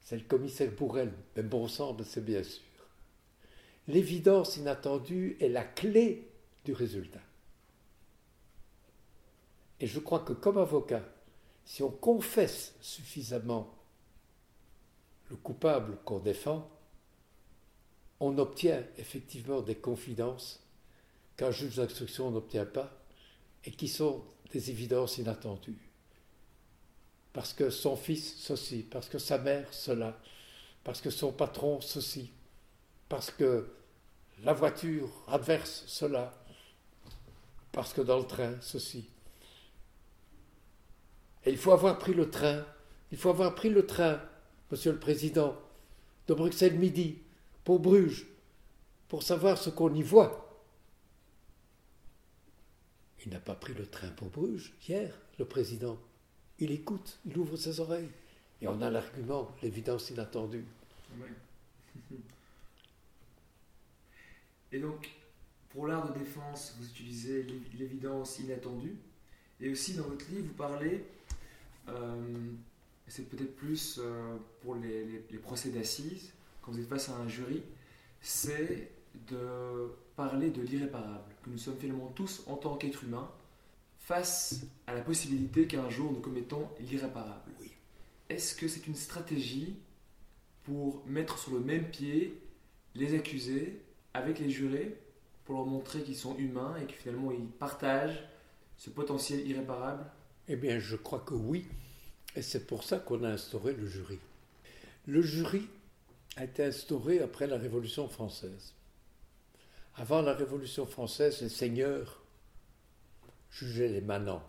[0.00, 2.62] C'est le commissaire Bourrel, mais bon sang, c'est bien sûr.
[3.88, 6.28] L'évidence inattendue est la clé
[6.64, 7.20] du résultat.
[9.78, 11.02] Et je crois que comme avocat,
[11.64, 13.72] si on confesse suffisamment
[15.30, 16.68] le coupable qu'on défend,
[18.20, 20.60] on obtient effectivement des confidences
[21.36, 22.90] qu'un juge d'instruction n'obtient pas
[23.64, 25.78] et qui sont des évidences inattendues.
[27.32, 30.18] Parce que son fils, ceci, parce que sa mère, cela,
[30.82, 32.30] parce que son patron, ceci,
[33.08, 33.68] parce que
[34.42, 36.32] la voiture adverse, cela,
[37.72, 39.06] parce que dans le train, ceci.
[41.44, 42.64] Et il faut avoir pris le train,
[43.12, 44.20] il faut avoir pris le train,
[44.70, 45.54] Monsieur le Président,
[46.26, 47.18] de Bruxelles midi,
[47.66, 48.28] pour Bruges,
[49.08, 50.64] pour savoir ce qu'on y voit.
[53.24, 55.98] Il n'a pas pris le train pour Bruges hier, le Président.
[56.60, 58.08] Il écoute, il ouvre ses oreilles.
[58.62, 60.64] Et on a l'argument, l'évidence inattendue.
[64.70, 65.10] Et donc,
[65.70, 67.44] pour l'art de défense, vous utilisez
[67.76, 68.94] l'évidence inattendue.
[69.60, 71.04] Et aussi, dans votre livre, vous parlez,
[71.88, 72.52] euh,
[73.08, 76.32] c'est peut-être plus euh, pour les, procès d'assises,
[76.66, 77.62] quand vous êtes face à un jury,
[78.20, 78.90] c'est
[79.28, 83.30] de parler de l'irréparable, que nous sommes finalement tous, en tant qu'êtres humains,
[84.00, 87.52] face à la possibilité qu'un jour nous commettons l'irréparable.
[87.60, 87.70] Oui.
[88.28, 89.76] Est-ce que c'est une stratégie
[90.64, 92.36] pour mettre sur le même pied
[92.96, 93.80] les accusés
[94.12, 94.98] avec les jurés
[95.44, 98.24] pour leur montrer qu'ils sont humains et que finalement ils partagent
[98.76, 100.04] ce potentiel irréparable?
[100.48, 101.66] Eh bien, je crois que oui.
[102.34, 104.18] Et c'est pour ça qu'on a instauré le jury.
[105.06, 105.68] Le jury
[106.36, 108.74] a été instauré après la Révolution française.
[109.96, 112.22] Avant la Révolution française, les seigneurs
[113.50, 114.46] jugeaient les manants.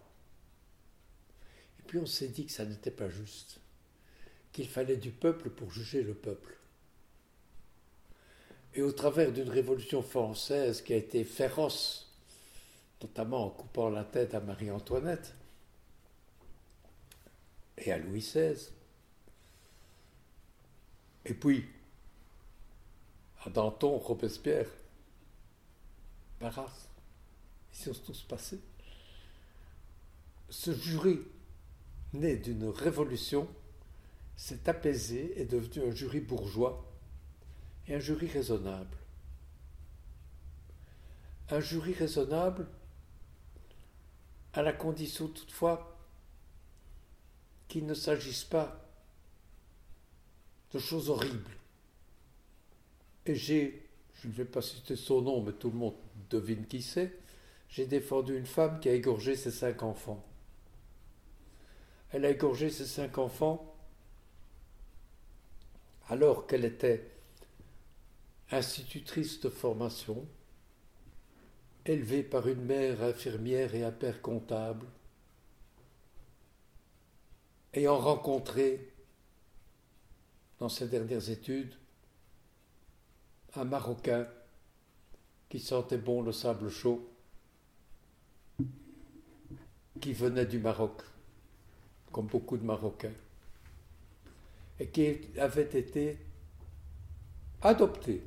[1.79, 3.61] Et puis on s'est dit que ça n'était pas juste,
[4.51, 6.57] qu'il fallait du peuple pour juger le peuple.
[8.73, 12.13] Et au travers d'une révolution française qui a été féroce,
[13.01, 15.33] notamment en coupant la tête à Marie-Antoinette
[17.77, 18.71] et à Louis XVI,
[21.25, 21.65] et puis
[23.49, 24.67] Danton, Robespierre,
[26.39, 26.87] Barras,
[27.73, 28.59] ils sont tous passés.
[30.49, 31.19] Ce jury,
[32.13, 33.47] né d'une révolution,
[34.35, 36.85] s'est apaisé et est devenu un jury bourgeois
[37.87, 38.95] et un jury raisonnable.
[41.49, 42.67] Un jury raisonnable
[44.53, 45.97] à la condition toutefois
[47.67, 48.83] qu'il ne s'agisse pas
[50.71, 51.51] de choses horribles.
[53.27, 53.87] Et j'ai,
[54.21, 55.95] je ne vais pas citer son nom, mais tout le monde
[56.29, 57.13] devine qui c'est,
[57.69, 60.25] j'ai défendu une femme qui a égorgé ses cinq enfants.
[62.11, 63.75] Elle a égorgé ses cinq enfants
[66.09, 67.05] alors qu'elle était
[68.49, 70.25] institutrice de formation,
[71.85, 74.85] élevée par une mère infirmière et un père comptable,
[77.73, 78.93] ayant rencontré
[80.59, 81.75] dans ses dernières études
[83.57, 84.27] un Marocain
[85.49, 87.09] qui sentait bon le sable chaud,
[89.99, 91.01] qui venait du Maroc,
[92.11, 93.13] comme beaucoup de Marocains,
[94.79, 96.19] et qui avait été
[97.61, 98.23] adopté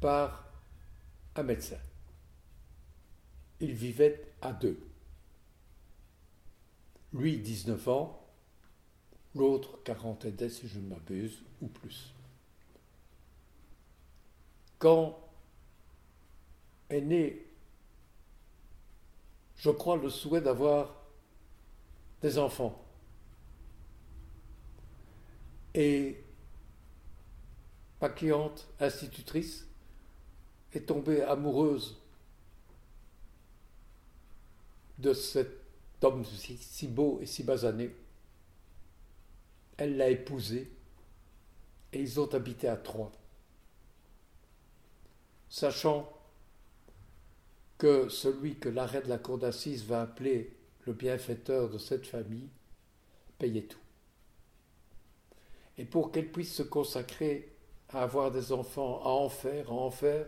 [0.00, 0.44] par
[1.34, 1.78] un médecin.
[3.60, 4.78] Il vivait à deux.
[7.12, 8.24] Lui, 19 ans,
[9.34, 12.14] l'autre, 40 et si je ne m'abuse, ou plus.
[14.78, 15.18] Quand
[16.90, 17.44] est né,
[19.56, 20.94] je crois, le souhait d'avoir
[22.22, 22.80] des enfants.
[25.74, 26.22] Et
[28.00, 29.66] ma cliente institutrice
[30.72, 31.96] est tombée amoureuse
[34.98, 35.48] de cet
[36.02, 37.94] homme si, beau et si basané.
[39.76, 40.70] Elle l'a épousé
[41.92, 43.12] et ils ont habité à Troyes.
[45.48, 46.12] Sachant
[47.78, 50.56] que celui que l'arrêt de la cour d'assises va appeler
[50.86, 52.48] le bienfaiteur de cette famille
[53.38, 53.78] payait tout.
[55.78, 57.52] Et pour qu'elle puisse se consacrer
[57.90, 60.26] à avoir des enfants, à en faire, à en faire,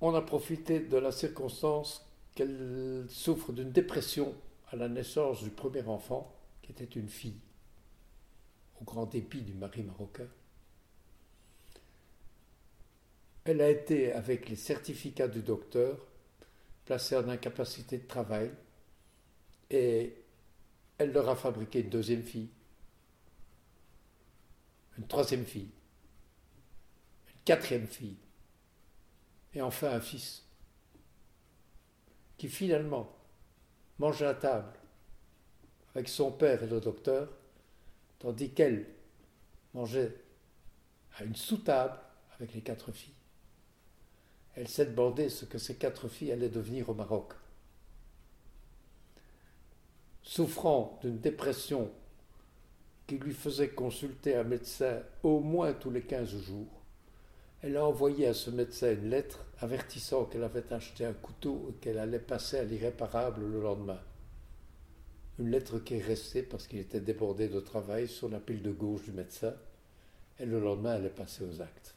[0.00, 4.34] on a profité de la circonstance qu'elle souffre d'une dépression
[4.70, 7.40] à la naissance du premier enfant, qui était une fille,
[8.80, 10.28] au grand dépit du mari marocain.
[13.48, 16.04] Elle a été, avec les certificats du docteur,
[16.84, 18.50] placée en incapacité de travail
[19.70, 20.14] et
[20.98, 22.50] elle leur a fabriqué une deuxième fille,
[24.98, 25.70] une troisième fille,
[27.28, 28.16] une quatrième fille
[29.54, 30.44] et enfin un fils
[32.38, 33.16] qui finalement
[34.00, 34.72] mangeait à table
[35.94, 37.28] avec son père et le docteur,
[38.18, 38.86] tandis qu'elle
[39.72, 40.16] mangeait
[41.16, 41.98] à une sous-table
[42.34, 43.15] avec les quatre filles.
[44.56, 47.34] Elle s'est demandé ce que ces quatre filles allaient devenir au Maroc.
[50.22, 51.90] Souffrant d'une dépression
[53.06, 56.82] qui lui faisait consulter un médecin au moins tous les quinze jours,
[57.62, 61.74] elle a envoyé à ce médecin une lettre avertissant qu'elle avait acheté un couteau et
[61.80, 64.00] qu'elle allait passer à l'irréparable le lendemain.
[65.38, 68.72] Une lettre qui est restée parce qu'il était débordé de travail sur la pile de
[68.72, 69.54] gauche du médecin,
[70.38, 71.95] et le lendemain elle est passée aux actes.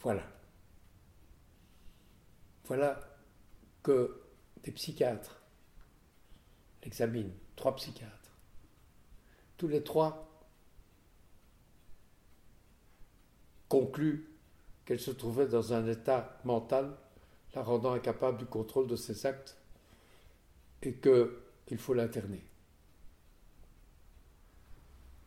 [0.00, 0.22] Voilà.
[2.64, 3.00] Voilà
[3.82, 4.20] que
[4.62, 5.38] des psychiatres
[6.82, 8.14] l'examinent, trois psychiatres.
[9.56, 10.28] Tous les trois
[13.68, 14.30] conclut
[14.84, 16.96] qu'elle se trouvait dans un état mental
[17.54, 19.58] la rendant incapable du contrôle de ses actes
[20.82, 22.42] et qu'il faut l'interner.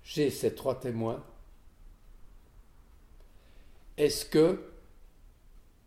[0.04, 1.24] J'ai ces trois témoins.
[4.02, 4.60] Est-ce que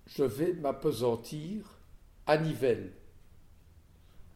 [0.07, 1.81] je vais m'apesantir
[2.27, 2.93] à Nivelles,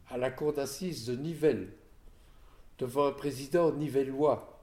[0.09, 1.71] à la cour d'assises de Nivelles,
[2.77, 4.61] devant un président nivellois,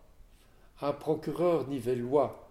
[0.82, 2.46] un procureur nivellois,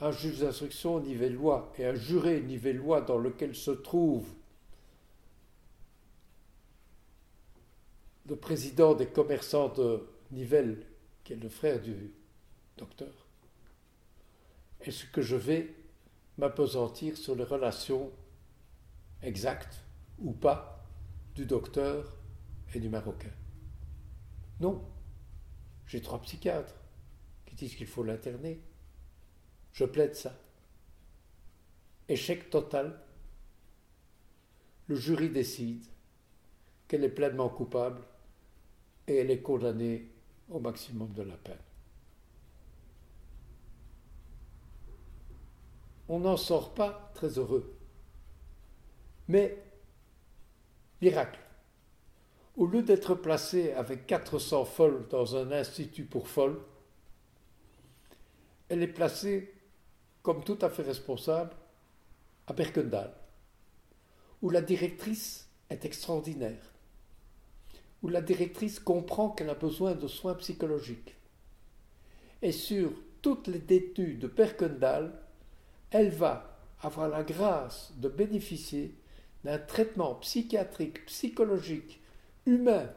[0.00, 4.26] un juge d'instruction nivellois et un juré nivellois dans lequel se trouve
[8.28, 10.84] le président des commerçants de Nivelles,
[11.22, 12.10] qui est le frère du
[12.76, 13.25] docteur,
[14.80, 15.74] est-ce que je vais
[16.38, 18.12] m'apesantir sur les relations
[19.22, 19.82] exactes
[20.18, 20.84] ou pas
[21.34, 22.16] du docteur
[22.74, 23.32] et du Marocain
[24.60, 24.84] Non.
[25.86, 26.74] J'ai trois psychiatres
[27.46, 28.60] qui disent qu'il faut l'interner.
[29.72, 30.34] Je plaide ça.
[32.08, 33.00] Échec total.
[34.88, 35.84] Le jury décide
[36.88, 38.00] qu'elle est pleinement coupable
[39.06, 40.08] et elle est condamnée
[40.48, 41.56] au maximum de la peine.
[46.08, 47.76] On n'en sort pas très heureux.
[49.28, 49.62] Mais,
[51.02, 51.40] miracle,
[52.56, 56.58] au lieu d'être placé avec 400 folles dans un institut pour folles,
[58.68, 59.52] elle est placée
[60.22, 61.54] comme tout à fait responsable
[62.46, 63.12] à Berkendal,
[64.42, 66.72] où la directrice est extraordinaire,
[68.02, 71.16] où la directrice comprend qu'elle a besoin de soins psychologiques.
[72.42, 72.92] Et sur
[73.22, 75.25] toutes les détenues de Berkendal,
[75.90, 78.94] elle va avoir la grâce de bénéficier
[79.44, 82.00] d'un traitement psychiatrique, psychologique,
[82.46, 82.90] humain,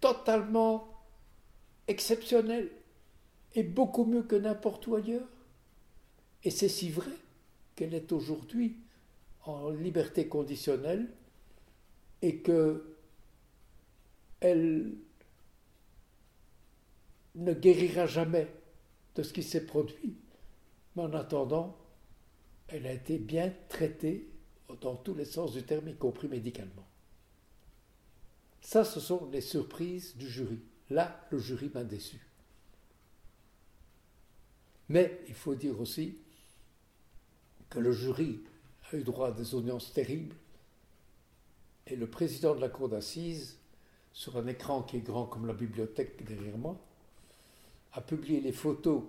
[0.00, 0.88] totalement
[1.86, 2.70] exceptionnel
[3.54, 5.28] et beaucoup mieux que n'importe où ailleurs.
[6.42, 7.12] Et c'est si vrai
[7.76, 8.76] qu'elle est aujourd'hui
[9.44, 11.08] en liberté conditionnelle
[12.22, 12.96] et que
[14.40, 14.94] elle
[17.34, 18.48] ne guérira jamais
[19.14, 20.16] de ce qui s'est produit.
[20.94, 21.76] Mais en attendant,
[22.68, 24.28] elle a été bien traitée
[24.80, 26.86] dans tous les sens du terme, y compris médicalement.
[28.60, 30.58] Ça, ce sont les surprises du jury.
[30.90, 32.20] Là, le jury m'a déçu.
[34.88, 36.18] Mais il faut dire aussi
[37.70, 38.40] que le jury
[38.90, 40.34] a eu droit à des audiences terribles
[41.86, 43.58] et le président de la cour d'assises,
[44.12, 46.76] sur un écran qui est grand comme la bibliothèque derrière moi,
[47.92, 49.02] a publié les photos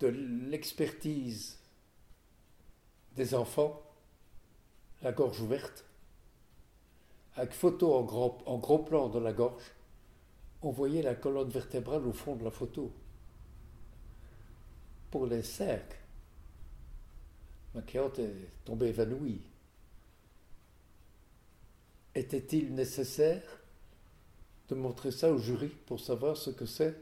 [0.00, 1.58] de l'expertise
[3.16, 3.80] des enfants,
[5.02, 5.84] la gorge ouverte,
[7.36, 9.72] avec photo en gros, plan de la gorge,
[10.62, 12.92] on voyait la colonne vertébrale au fond de la photo.
[15.10, 15.98] Pour les cercles,
[17.74, 19.42] ma cliente est tombée évanouie.
[22.14, 23.42] Était-il nécessaire
[24.68, 26.96] de montrer ça au jury pour savoir ce que c'est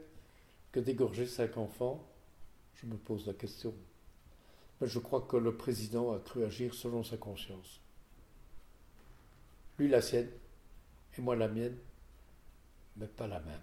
[0.71, 2.03] que d'égorger cinq enfants
[2.83, 3.73] Je me pose la question.
[4.81, 7.79] Mais je crois que le président a cru agir selon sa conscience.
[9.79, 10.29] Lui la sienne,
[11.17, 11.77] et moi la mienne,
[12.97, 13.61] mais pas la même.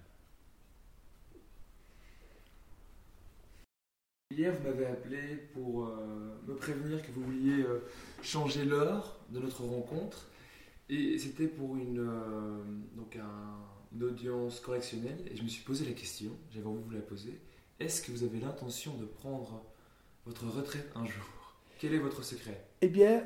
[4.31, 7.81] Hier, vous m'avez appelé pour euh, me prévenir que vous vouliez euh,
[8.23, 10.29] changer l'heure de notre rencontre.
[10.89, 12.63] Et c'était pour une, euh,
[12.97, 13.19] donc
[13.93, 15.21] une audience correctionnelle.
[15.31, 17.41] Et je me suis posé la question, j'avais envie de vous la poser.
[17.81, 19.65] Est-ce que vous avez l'intention de prendre
[20.27, 21.55] votre retraite un jour?
[21.79, 22.63] Quel est votre secret?
[22.83, 23.25] Eh bien,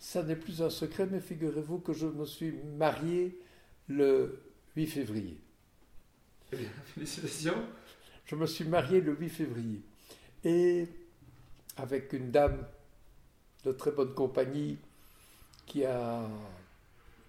[0.00, 3.40] ça n'est plus un secret, mais figurez-vous que je me suis marié
[3.86, 4.42] le
[4.74, 5.38] 8 février.
[6.52, 7.64] Eh bien, félicitations.
[8.24, 9.80] Je me suis marié le 8 février.
[10.42, 10.88] Et
[11.76, 12.66] avec une dame
[13.62, 14.76] de très bonne compagnie
[15.66, 16.28] qui a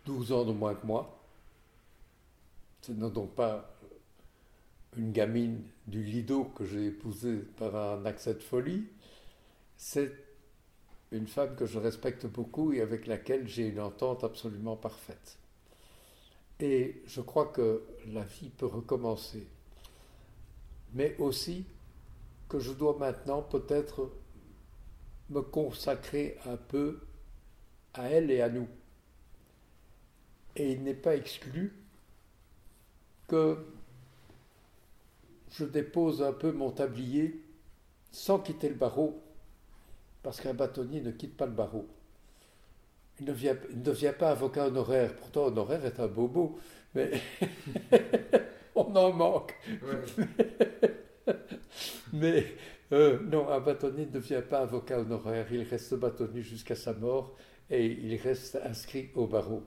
[0.07, 1.19] 12 ans de moins que moi.
[2.81, 3.76] Ce n'est donc pas
[4.97, 8.87] une gamine du Lido que j'ai épousée par un accès de folie.
[9.77, 10.11] C'est
[11.11, 15.37] une femme que je respecte beaucoup et avec laquelle j'ai une entente absolument parfaite.
[16.59, 19.47] Et je crois que la vie peut recommencer.
[20.93, 21.65] Mais aussi
[22.49, 24.11] que je dois maintenant peut-être
[25.29, 27.01] me consacrer un peu
[27.93, 28.67] à elle et à nous.
[30.55, 31.73] Et il n'est pas exclu
[33.27, 33.63] que
[35.57, 37.41] je dépose un peu mon tablier
[38.11, 39.21] sans quitter le barreau
[40.21, 41.87] parce qu'un bâtonnier ne quitte pas le barreau.
[43.19, 45.15] Il ne, devient, pas avocat honoraire.
[45.15, 46.59] Pourtant, honoraire est un bobo,
[46.93, 47.11] mais
[48.75, 49.55] on en manque.
[52.13, 52.45] mais
[52.91, 55.51] euh, non, un bâtonnier ne devient pas avocat honoraire.
[55.51, 57.35] Il reste bâtonnier jusqu'à sa mort
[57.71, 59.63] et il reste inscrit au barreau.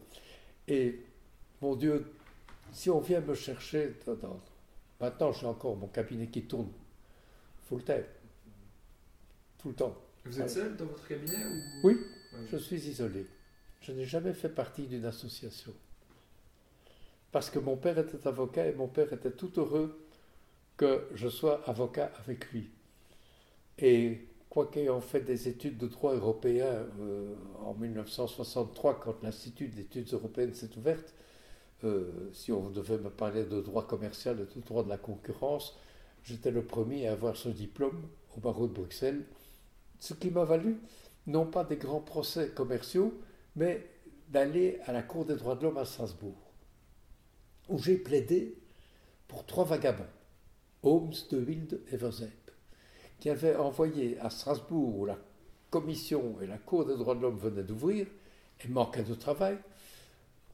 [0.69, 1.01] Et
[1.61, 2.13] mon Dieu,
[2.71, 3.95] si on vient me chercher,
[5.01, 6.71] maintenant j'ai encore mon cabinet qui tourne
[7.69, 8.05] full time,
[9.59, 9.97] tout le temps.
[10.25, 11.39] Vous êtes seul dans votre cabinet
[11.83, 11.99] Oui,
[12.51, 13.27] je suis isolé.
[13.81, 15.73] Je n'ai jamais fait partie d'une association.
[17.33, 20.07] Parce que mon père était avocat et mon père était tout heureux
[20.77, 22.71] que je sois avocat avec lui.
[23.79, 27.35] Et quoiqu'ayant fait des études de droit européen euh,
[27.65, 31.15] en 1963, quand l'Institut d'études européennes s'est ouverte,
[32.33, 35.77] si on devait me parler de droit commercial et de droit de la concurrence,
[36.25, 38.03] j'étais le premier à avoir ce diplôme
[38.37, 39.25] au barreau de Bruxelles.
[39.99, 40.79] Ce qui m'a valu
[41.27, 43.15] non pas des grands procès commerciaux,
[43.57, 43.87] mais
[44.29, 46.53] d'aller à la Cour des droits de l'homme à Strasbourg,
[47.69, 48.57] où j'ai plaidé
[49.29, 50.05] pour trois vagabonds,
[50.83, 52.51] Holmes, De Wilde et Verzeep,
[53.19, 55.19] qui avaient envoyé à Strasbourg, où la
[55.71, 58.07] commission et la Cour des droits de l'homme venaient d'ouvrir,
[58.65, 59.59] et manquaient de travail,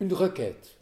[0.01, 0.77] une requête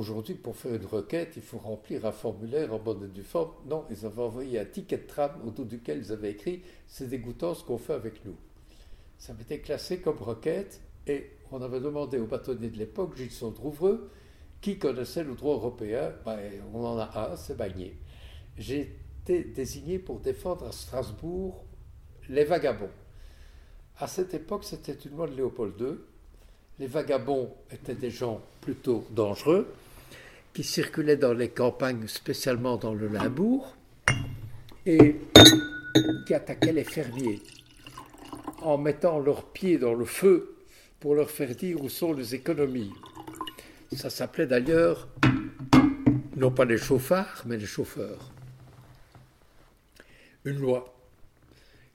[0.00, 3.50] Aujourd'hui, pour faire une requête, il faut remplir un formulaire en bonne et due forme.
[3.66, 7.54] Non, ils avaient envoyé un ticket de tram autour duquel ils avaient écrit C'est dégoûtant
[7.54, 8.34] ce qu'on fait avec nous.
[9.18, 14.10] Ça m'était classé comme requête et on avait demandé au bâtonnier de l'époque, Gilson Drouvreux,
[14.62, 16.14] qui connaissait le droit européen.
[16.24, 17.94] Ben, on en a un, c'est Bagné.
[18.56, 21.62] J'ai été désigné pour défendre à Strasbourg
[22.30, 22.88] les vagabonds.
[23.98, 25.98] À cette époque, c'était une loi de Léopold II.
[26.78, 29.70] Les vagabonds étaient des gens plutôt dangereux
[30.52, 33.76] qui circulaient dans les campagnes, spécialement dans le Limbourg,
[34.86, 35.16] et
[36.26, 37.40] qui attaquaient les fermiers
[38.62, 40.56] en mettant leurs pieds dans le feu
[40.98, 42.92] pour leur faire dire où sont les économies.
[43.92, 45.08] Ça s'appelait d'ailleurs
[46.36, 48.30] non pas les chauffards, mais les chauffeurs.
[50.44, 50.94] Une loi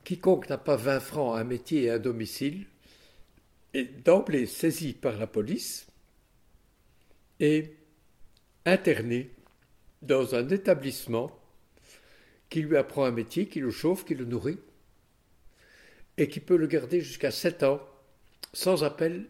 [0.04, 2.66] quiconque n'a pas 20 francs, un métier et un domicile
[3.74, 5.86] est d'emblée saisi par la police
[7.40, 7.76] et
[8.66, 9.30] interné
[10.02, 11.30] dans un établissement
[12.50, 14.58] qui lui apprend un métier, qui le chauffe, qui le nourrit,
[16.18, 17.80] et qui peut le garder jusqu'à 7 ans
[18.52, 19.26] sans appel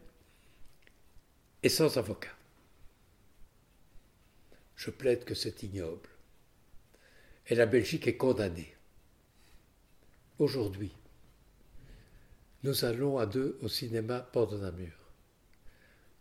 [1.62, 2.34] et sans avocat.
[4.76, 6.09] Je plaide que c'est ignoble.
[7.49, 8.74] Et la Belgique est condamnée.
[10.39, 10.93] Aujourd'hui,
[12.62, 14.93] nous allons à deux au cinéma Port de Namur.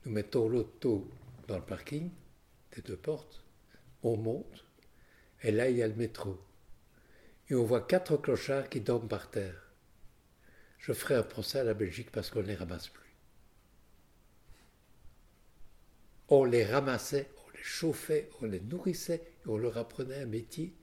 [0.05, 1.09] Nous mettons l'auto
[1.47, 2.09] dans le parking
[2.82, 3.43] deux portes,
[4.03, 4.65] on monte,
[5.41, 6.39] et là il y a le métro.
[7.49, 9.71] Et on voit quatre clochards qui dorment par terre.
[10.80, 13.15] Je ferai un procès à la Belgique parce qu'on ne les ramasse plus.
[16.30, 20.73] On les ramassait, on les chauffait, on les nourrissait, on leur apprenait un métier.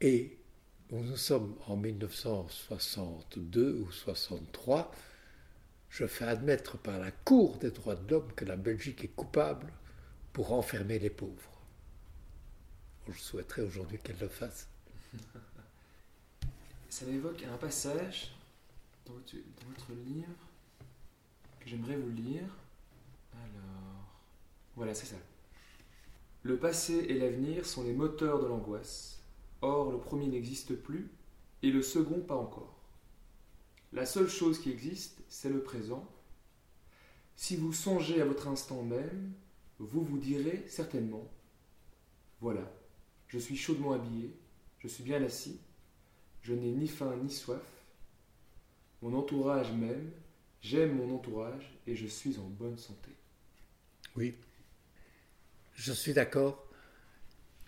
[0.00, 0.36] Et
[0.90, 4.92] nous sommes en 1962 ou 63.
[5.88, 9.72] Je fais admettre par la Cour des droits de l'homme que la Belgique est coupable
[10.34, 11.62] pour enfermer les pauvres.
[13.08, 14.68] Je souhaiterais aujourd'hui qu'elle le fasse.
[16.90, 18.36] Ça m'évoque un passage
[19.06, 20.26] dans votre, dans votre livre
[21.60, 22.44] que j'aimerais vous lire.
[23.32, 24.20] Alors,
[24.76, 25.16] voilà, c'est ça.
[26.42, 29.20] Le passé et l'avenir sont les moteurs de l'angoisse.
[29.62, 31.10] Or, le premier n'existe plus
[31.62, 32.76] et le second pas encore.
[33.92, 36.08] La seule chose qui existe, c'est le présent.
[37.36, 39.32] Si vous songez à votre instant même,
[39.78, 41.28] vous vous direz certainement,
[42.40, 42.70] voilà,
[43.28, 44.30] je suis chaudement habillé,
[44.78, 45.58] je suis bien assis,
[46.42, 47.62] je n'ai ni faim ni soif,
[49.02, 50.10] mon entourage m'aime,
[50.62, 53.10] j'aime mon entourage et je suis en bonne santé.
[54.16, 54.34] Oui,
[55.74, 56.64] je suis d'accord.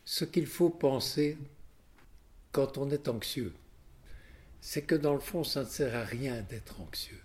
[0.04, 1.36] Ce qu'il faut penser
[2.52, 3.52] quand on est anxieux,
[4.60, 7.20] c'est que dans le fond, ça ne sert à rien d'être anxieux.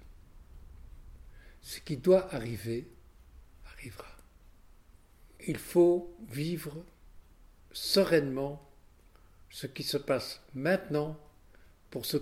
[1.62, 2.88] Ce qui doit arriver,
[3.66, 4.21] arrivera.
[5.48, 6.86] Il faut vivre
[7.72, 8.62] sereinement
[9.50, 11.18] ce qui se passe maintenant
[11.90, 12.18] pour se,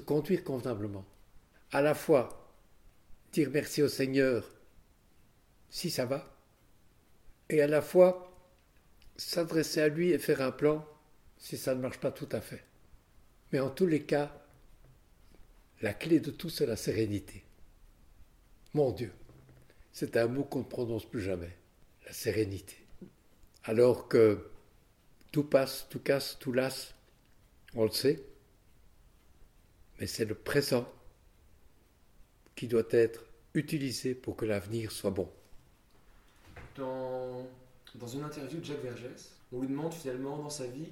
[0.00, 1.04] conduire convenablement.
[1.72, 2.52] À la fois
[3.32, 4.48] dire merci au Seigneur
[5.70, 6.34] si ça va,
[7.50, 8.32] et à la fois
[9.16, 10.86] s'adresser à lui et faire un plan
[11.36, 12.64] si ça ne marche pas tout à fait.
[13.52, 14.34] Mais en tous les cas,
[15.80, 17.44] la clé de tout, c'est la sérénité.
[18.74, 19.12] Mon Dieu,
[19.92, 21.56] c'est un mot qu'on ne prononce plus jamais,
[22.08, 22.76] la sérénité.
[23.64, 24.50] Alors que
[25.30, 26.94] tout passe, tout casse, tout lasse,
[27.74, 28.24] on le sait,
[30.00, 30.90] mais c'est le présent
[32.56, 35.30] qui doit être utilisé pour que l'avenir soit bon.
[36.76, 37.46] Dans,
[38.14, 40.88] une interview de Jacques Vergès, on lui demande finalement dans sa vie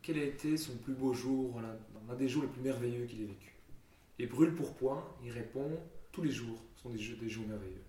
[0.00, 3.26] quel a été son plus beau jour, l'un des jours les plus merveilleux qu'il ait
[3.26, 3.52] vécu.
[4.20, 5.80] Et brûle pour point, il répond
[6.12, 7.82] tous les jours sont des jours merveilleux.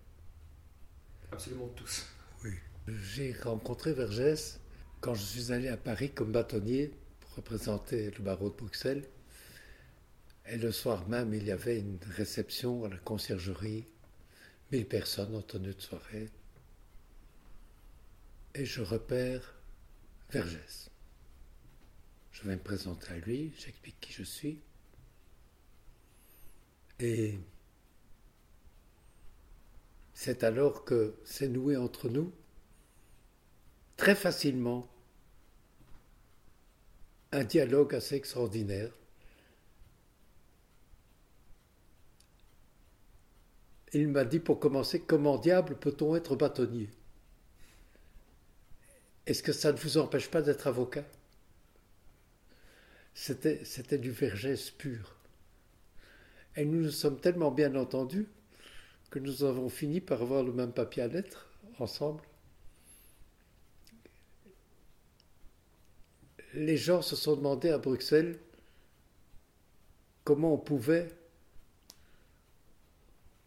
[1.30, 2.13] Absolument tous.
[2.86, 4.60] J'ai rencontré Vergès
[5.00, 9.08] quand je suis allé à Paris comme bâtonnier pour représenter le barreau de Bruxelles.
[10.46, 13.86] Et le soir même, il y avait une réception à la conciergerie,
[14.70, 16.28] mille personnes en tenue de soirée.
[18.54, 19.54] Et je repère
[20.30, 20.90] Vergès.
[22.32, 24.60] Je vais me présenter à lui, j'explique qui je suis.
[27.00, 27.38] Et
[30.12, 32.30] c'est alors que c'est noué entre nous,
[33.96, 34.88] très facilement,
[37.32, 38.90] un dialogue assez extraordinaire.
[43.92, 46.90] Il m'a dit pour commencer, comment diable peut-on être bâtonnier?
[49.26, 51.04] Est-ce que ça ne vous empêche pas d'être avocat?
[53.14, 55.16] C'était, du vergès pur.
[56.56, 58.26] Et nous nous sommes tellement bien entendus
[59.10, 62.22] que nous avons fini par avoir le même papier à lettres ensemble.
[66.54, 68.38] Les gens se sont demandé à Bruxelles
[70.24, 71.10] comment on pouvait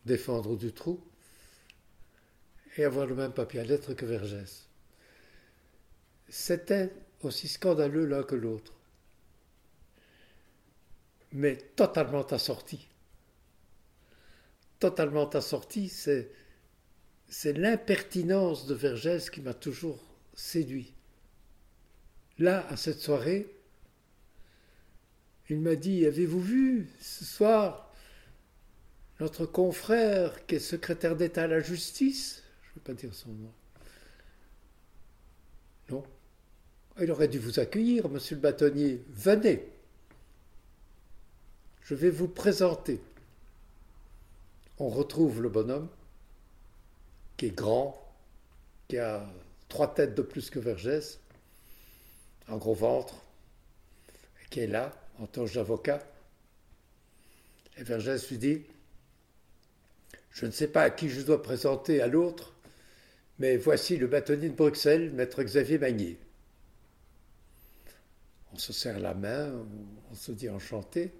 [0.05, 1.01] défendre Dutroux
[2.77, 4.67] et avoir le même papier à lettres que Vergès.
[6.29, 6.93] C'était
[7.23, 8.77] aussi scandaleux l'un que l'autre
[11.31, 12.87] mais totalement assorti.
[14.79, 19.99] Totalement assorti, c'est l'impertinence de Vergès qui m'a toujours
[20.33, 20.93] séduit.
[22.39, 23.47] Là, à cette soirée,
[25.49, 27.91] il m'a dit Avez-vous vu ce soir
[29.19, 32.43] notre confrère qui est secrétaire d'État à la justice?
[32.61, 33.51] Je ne veux pas dire son nom.
[35.89, 36.03] Non.
[36.99, 39.03] Il aurait dû vous accueillir, monsieur le bâtonnier.
[39.09, 39.67] Venez.
[41.81, 43.01] Je vais vous présenter.
[44.77, 45.89] On retrouve le bonhomme,
[47.37, 48.13] qui est grand,
[48.87, 49.25] qui a
[49.69, 51.19] trois têtes de plus que Vergès,
[52.47, 53.15] un gros ventre,
[54.49, 56.01] qui est là, en toge d'avocat.
[57.77, 58.63] Et Vergès lui dit
[60.31, 62.53] Je ne sais pas à qui je dois présenter à l'autre,
[63.39, 66.17] mais voici le bâtonnier de Bruxelles, maître Xavier Magnier.
[68.53, 69.51] On se serre la main,
[70.09, 71.11] on se dit enchanté.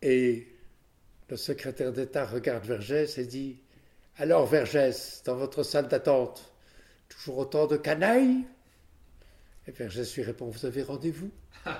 [0.00, 0.48] Et
[1.28, 3.60] le secrétaire d'État regarde Vergès et dit
[4.16, 6.52] Alors, Vergès, dans votre salle d'attente,
[7.08, 8.44] toujours autant de canailles?
[9.66, 11.30] Et Vergès lui répond Vous avez rendez-vous?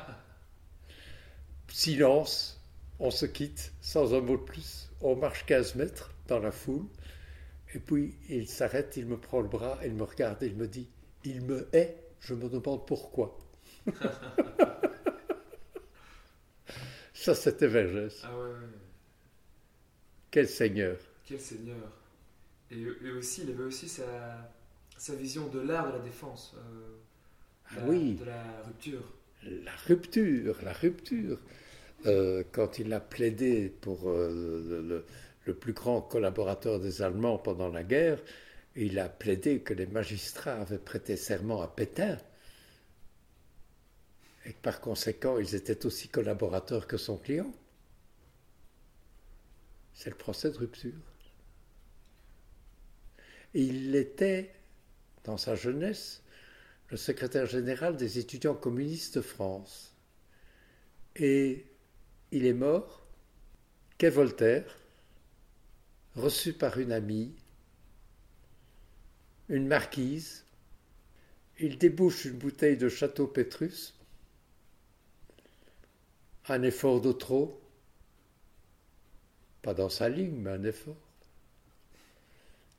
[1.68, 2.60] Silence,
[2.98, 4.90] on se quitte sans un mot de plus.
[5.00, 6.86] On marche 15 mètres dans la foule.
[7.74, 10.68] Et puis il s'arrête, il me prend le bras, il me regarde et il me
[10.68, 10.88] dit
[11.24, 13.38] Il me hait, je me demande pourquoi.
[17.14, 18.20] Ça, c'était Vergès.
[18.22, 18.66] Ah ouais, ouais.
[20.32, 20.98] Quel seigneur.
[21.24, 21.92] Quel seigneur.
[22.70, 24.52] Et, et aussi, il avait aussi sa,
[24.96, 26.54] sa vision de l'art de la défense.
[26.56, 27.01] euh,
[27.70, 28.20] Ah la- oui.
[28.20, 29.02] De la rupture.
[29.42, 31.38] La rupture, la rupture.
[32.06, 35.04] Euh, quand il a plaidé pour euh, le,
[35.46, 38.20] le- plus grand collaborateur des Allemands pendant la guerre,
[38.76, 42.18] il a plaidé que les magistrats avaient prêté serment à Pétain
[44.46, 47.52] et que par conséquent ils étaient aussi collaborateurs que son client.
[49.94, 50.92] C'est le procès de rupture.
[53.54, 54.50] Il était,
[55.24, 56.22] dans sa jeunesse,
[56.92, 59.96] le secrétaire général des étudiants communistes de France.
[61.16, 61.64] Et
[62.32, 63.02] il est mort
[63.96, 64.76] qu'est Voltaire,
[66.14, 67.34] reçu par une amie,
[69.48, 70.44] une marquise.
[71.58, 73.94] Il débouche une bouteille de Château Pétrus,
[76.48, 77.58] un effort de trop,
[79.62, 81.08] pas dans sa ligne, mais un effort.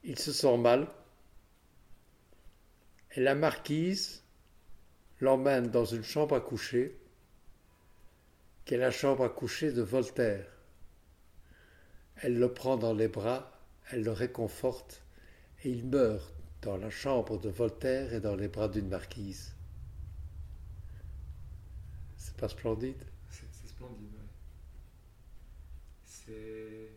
[0.03, 0.87] Il se sent mal,
[3.15, 4.23] et la marquise
[5.21, 6.97] l'emmène dans une chambre à coucher,
[8.65, 10.47] qui est la chambre à coucher de Voltaire.
[12.17, 13.59] Elle le prend dans les bras,
[13.91, 15.01] elle le réconforte,
[15.63, 19.53] et il meurt dans la chambre de Voltaire et dans les bras d'une marquise.
[22.17, 23.03] C'est pas splendide?
[23.29, 24.09] C'est splendide,
[26.05, 26.89] c'est-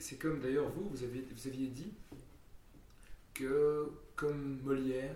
[0.00, 1.94] C'est comme d'ailleurs vous, vous aviez, vous aviez dit
[3.32, 5.14] que, comme Molière,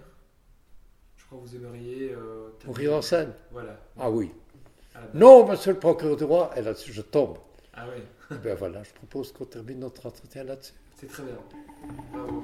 [1.16, 2.12] je crois que vous aimeriez.
[2.12, 3.76] euh, Mourir en scène Voilà.
[3.98, 4.30] Ah oui.
[5.14, 7.38] Non, monsieur le procureur du roi, et là-dessus je tombe.
[7.74, 10.74] Ah ouais, Eh Ben voilà, je propose qu'on termine notre entretien là-dessus.
[10.96, 11.34] c'est très bien.
[12.12, 12.42] Bravo.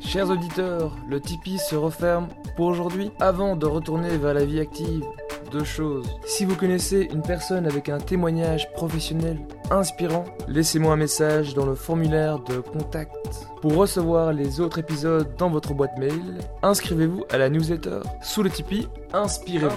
[0.00, 3.10] Chers auditeurs, le Tipeee se referme pour aujourd'hui.
[3.20, 5.04] Avant de retourner vers la vie active,
[5.50, 6.06] deux choses.
[6.24, 9.38] Si vous connaissez une personne avec un témoignage professionnel
[9.70, 13.14] inspirant, laissez-moi un message dans le formulaire de contact.
[13.60, 18.50] Pour recevoir les autres épisodes dans votre boîte mail, inscrivez-vous à la newsletter sous le
[18.50, 18.88] Tipeee.
[19.12, 19.68] Inspirez-vous.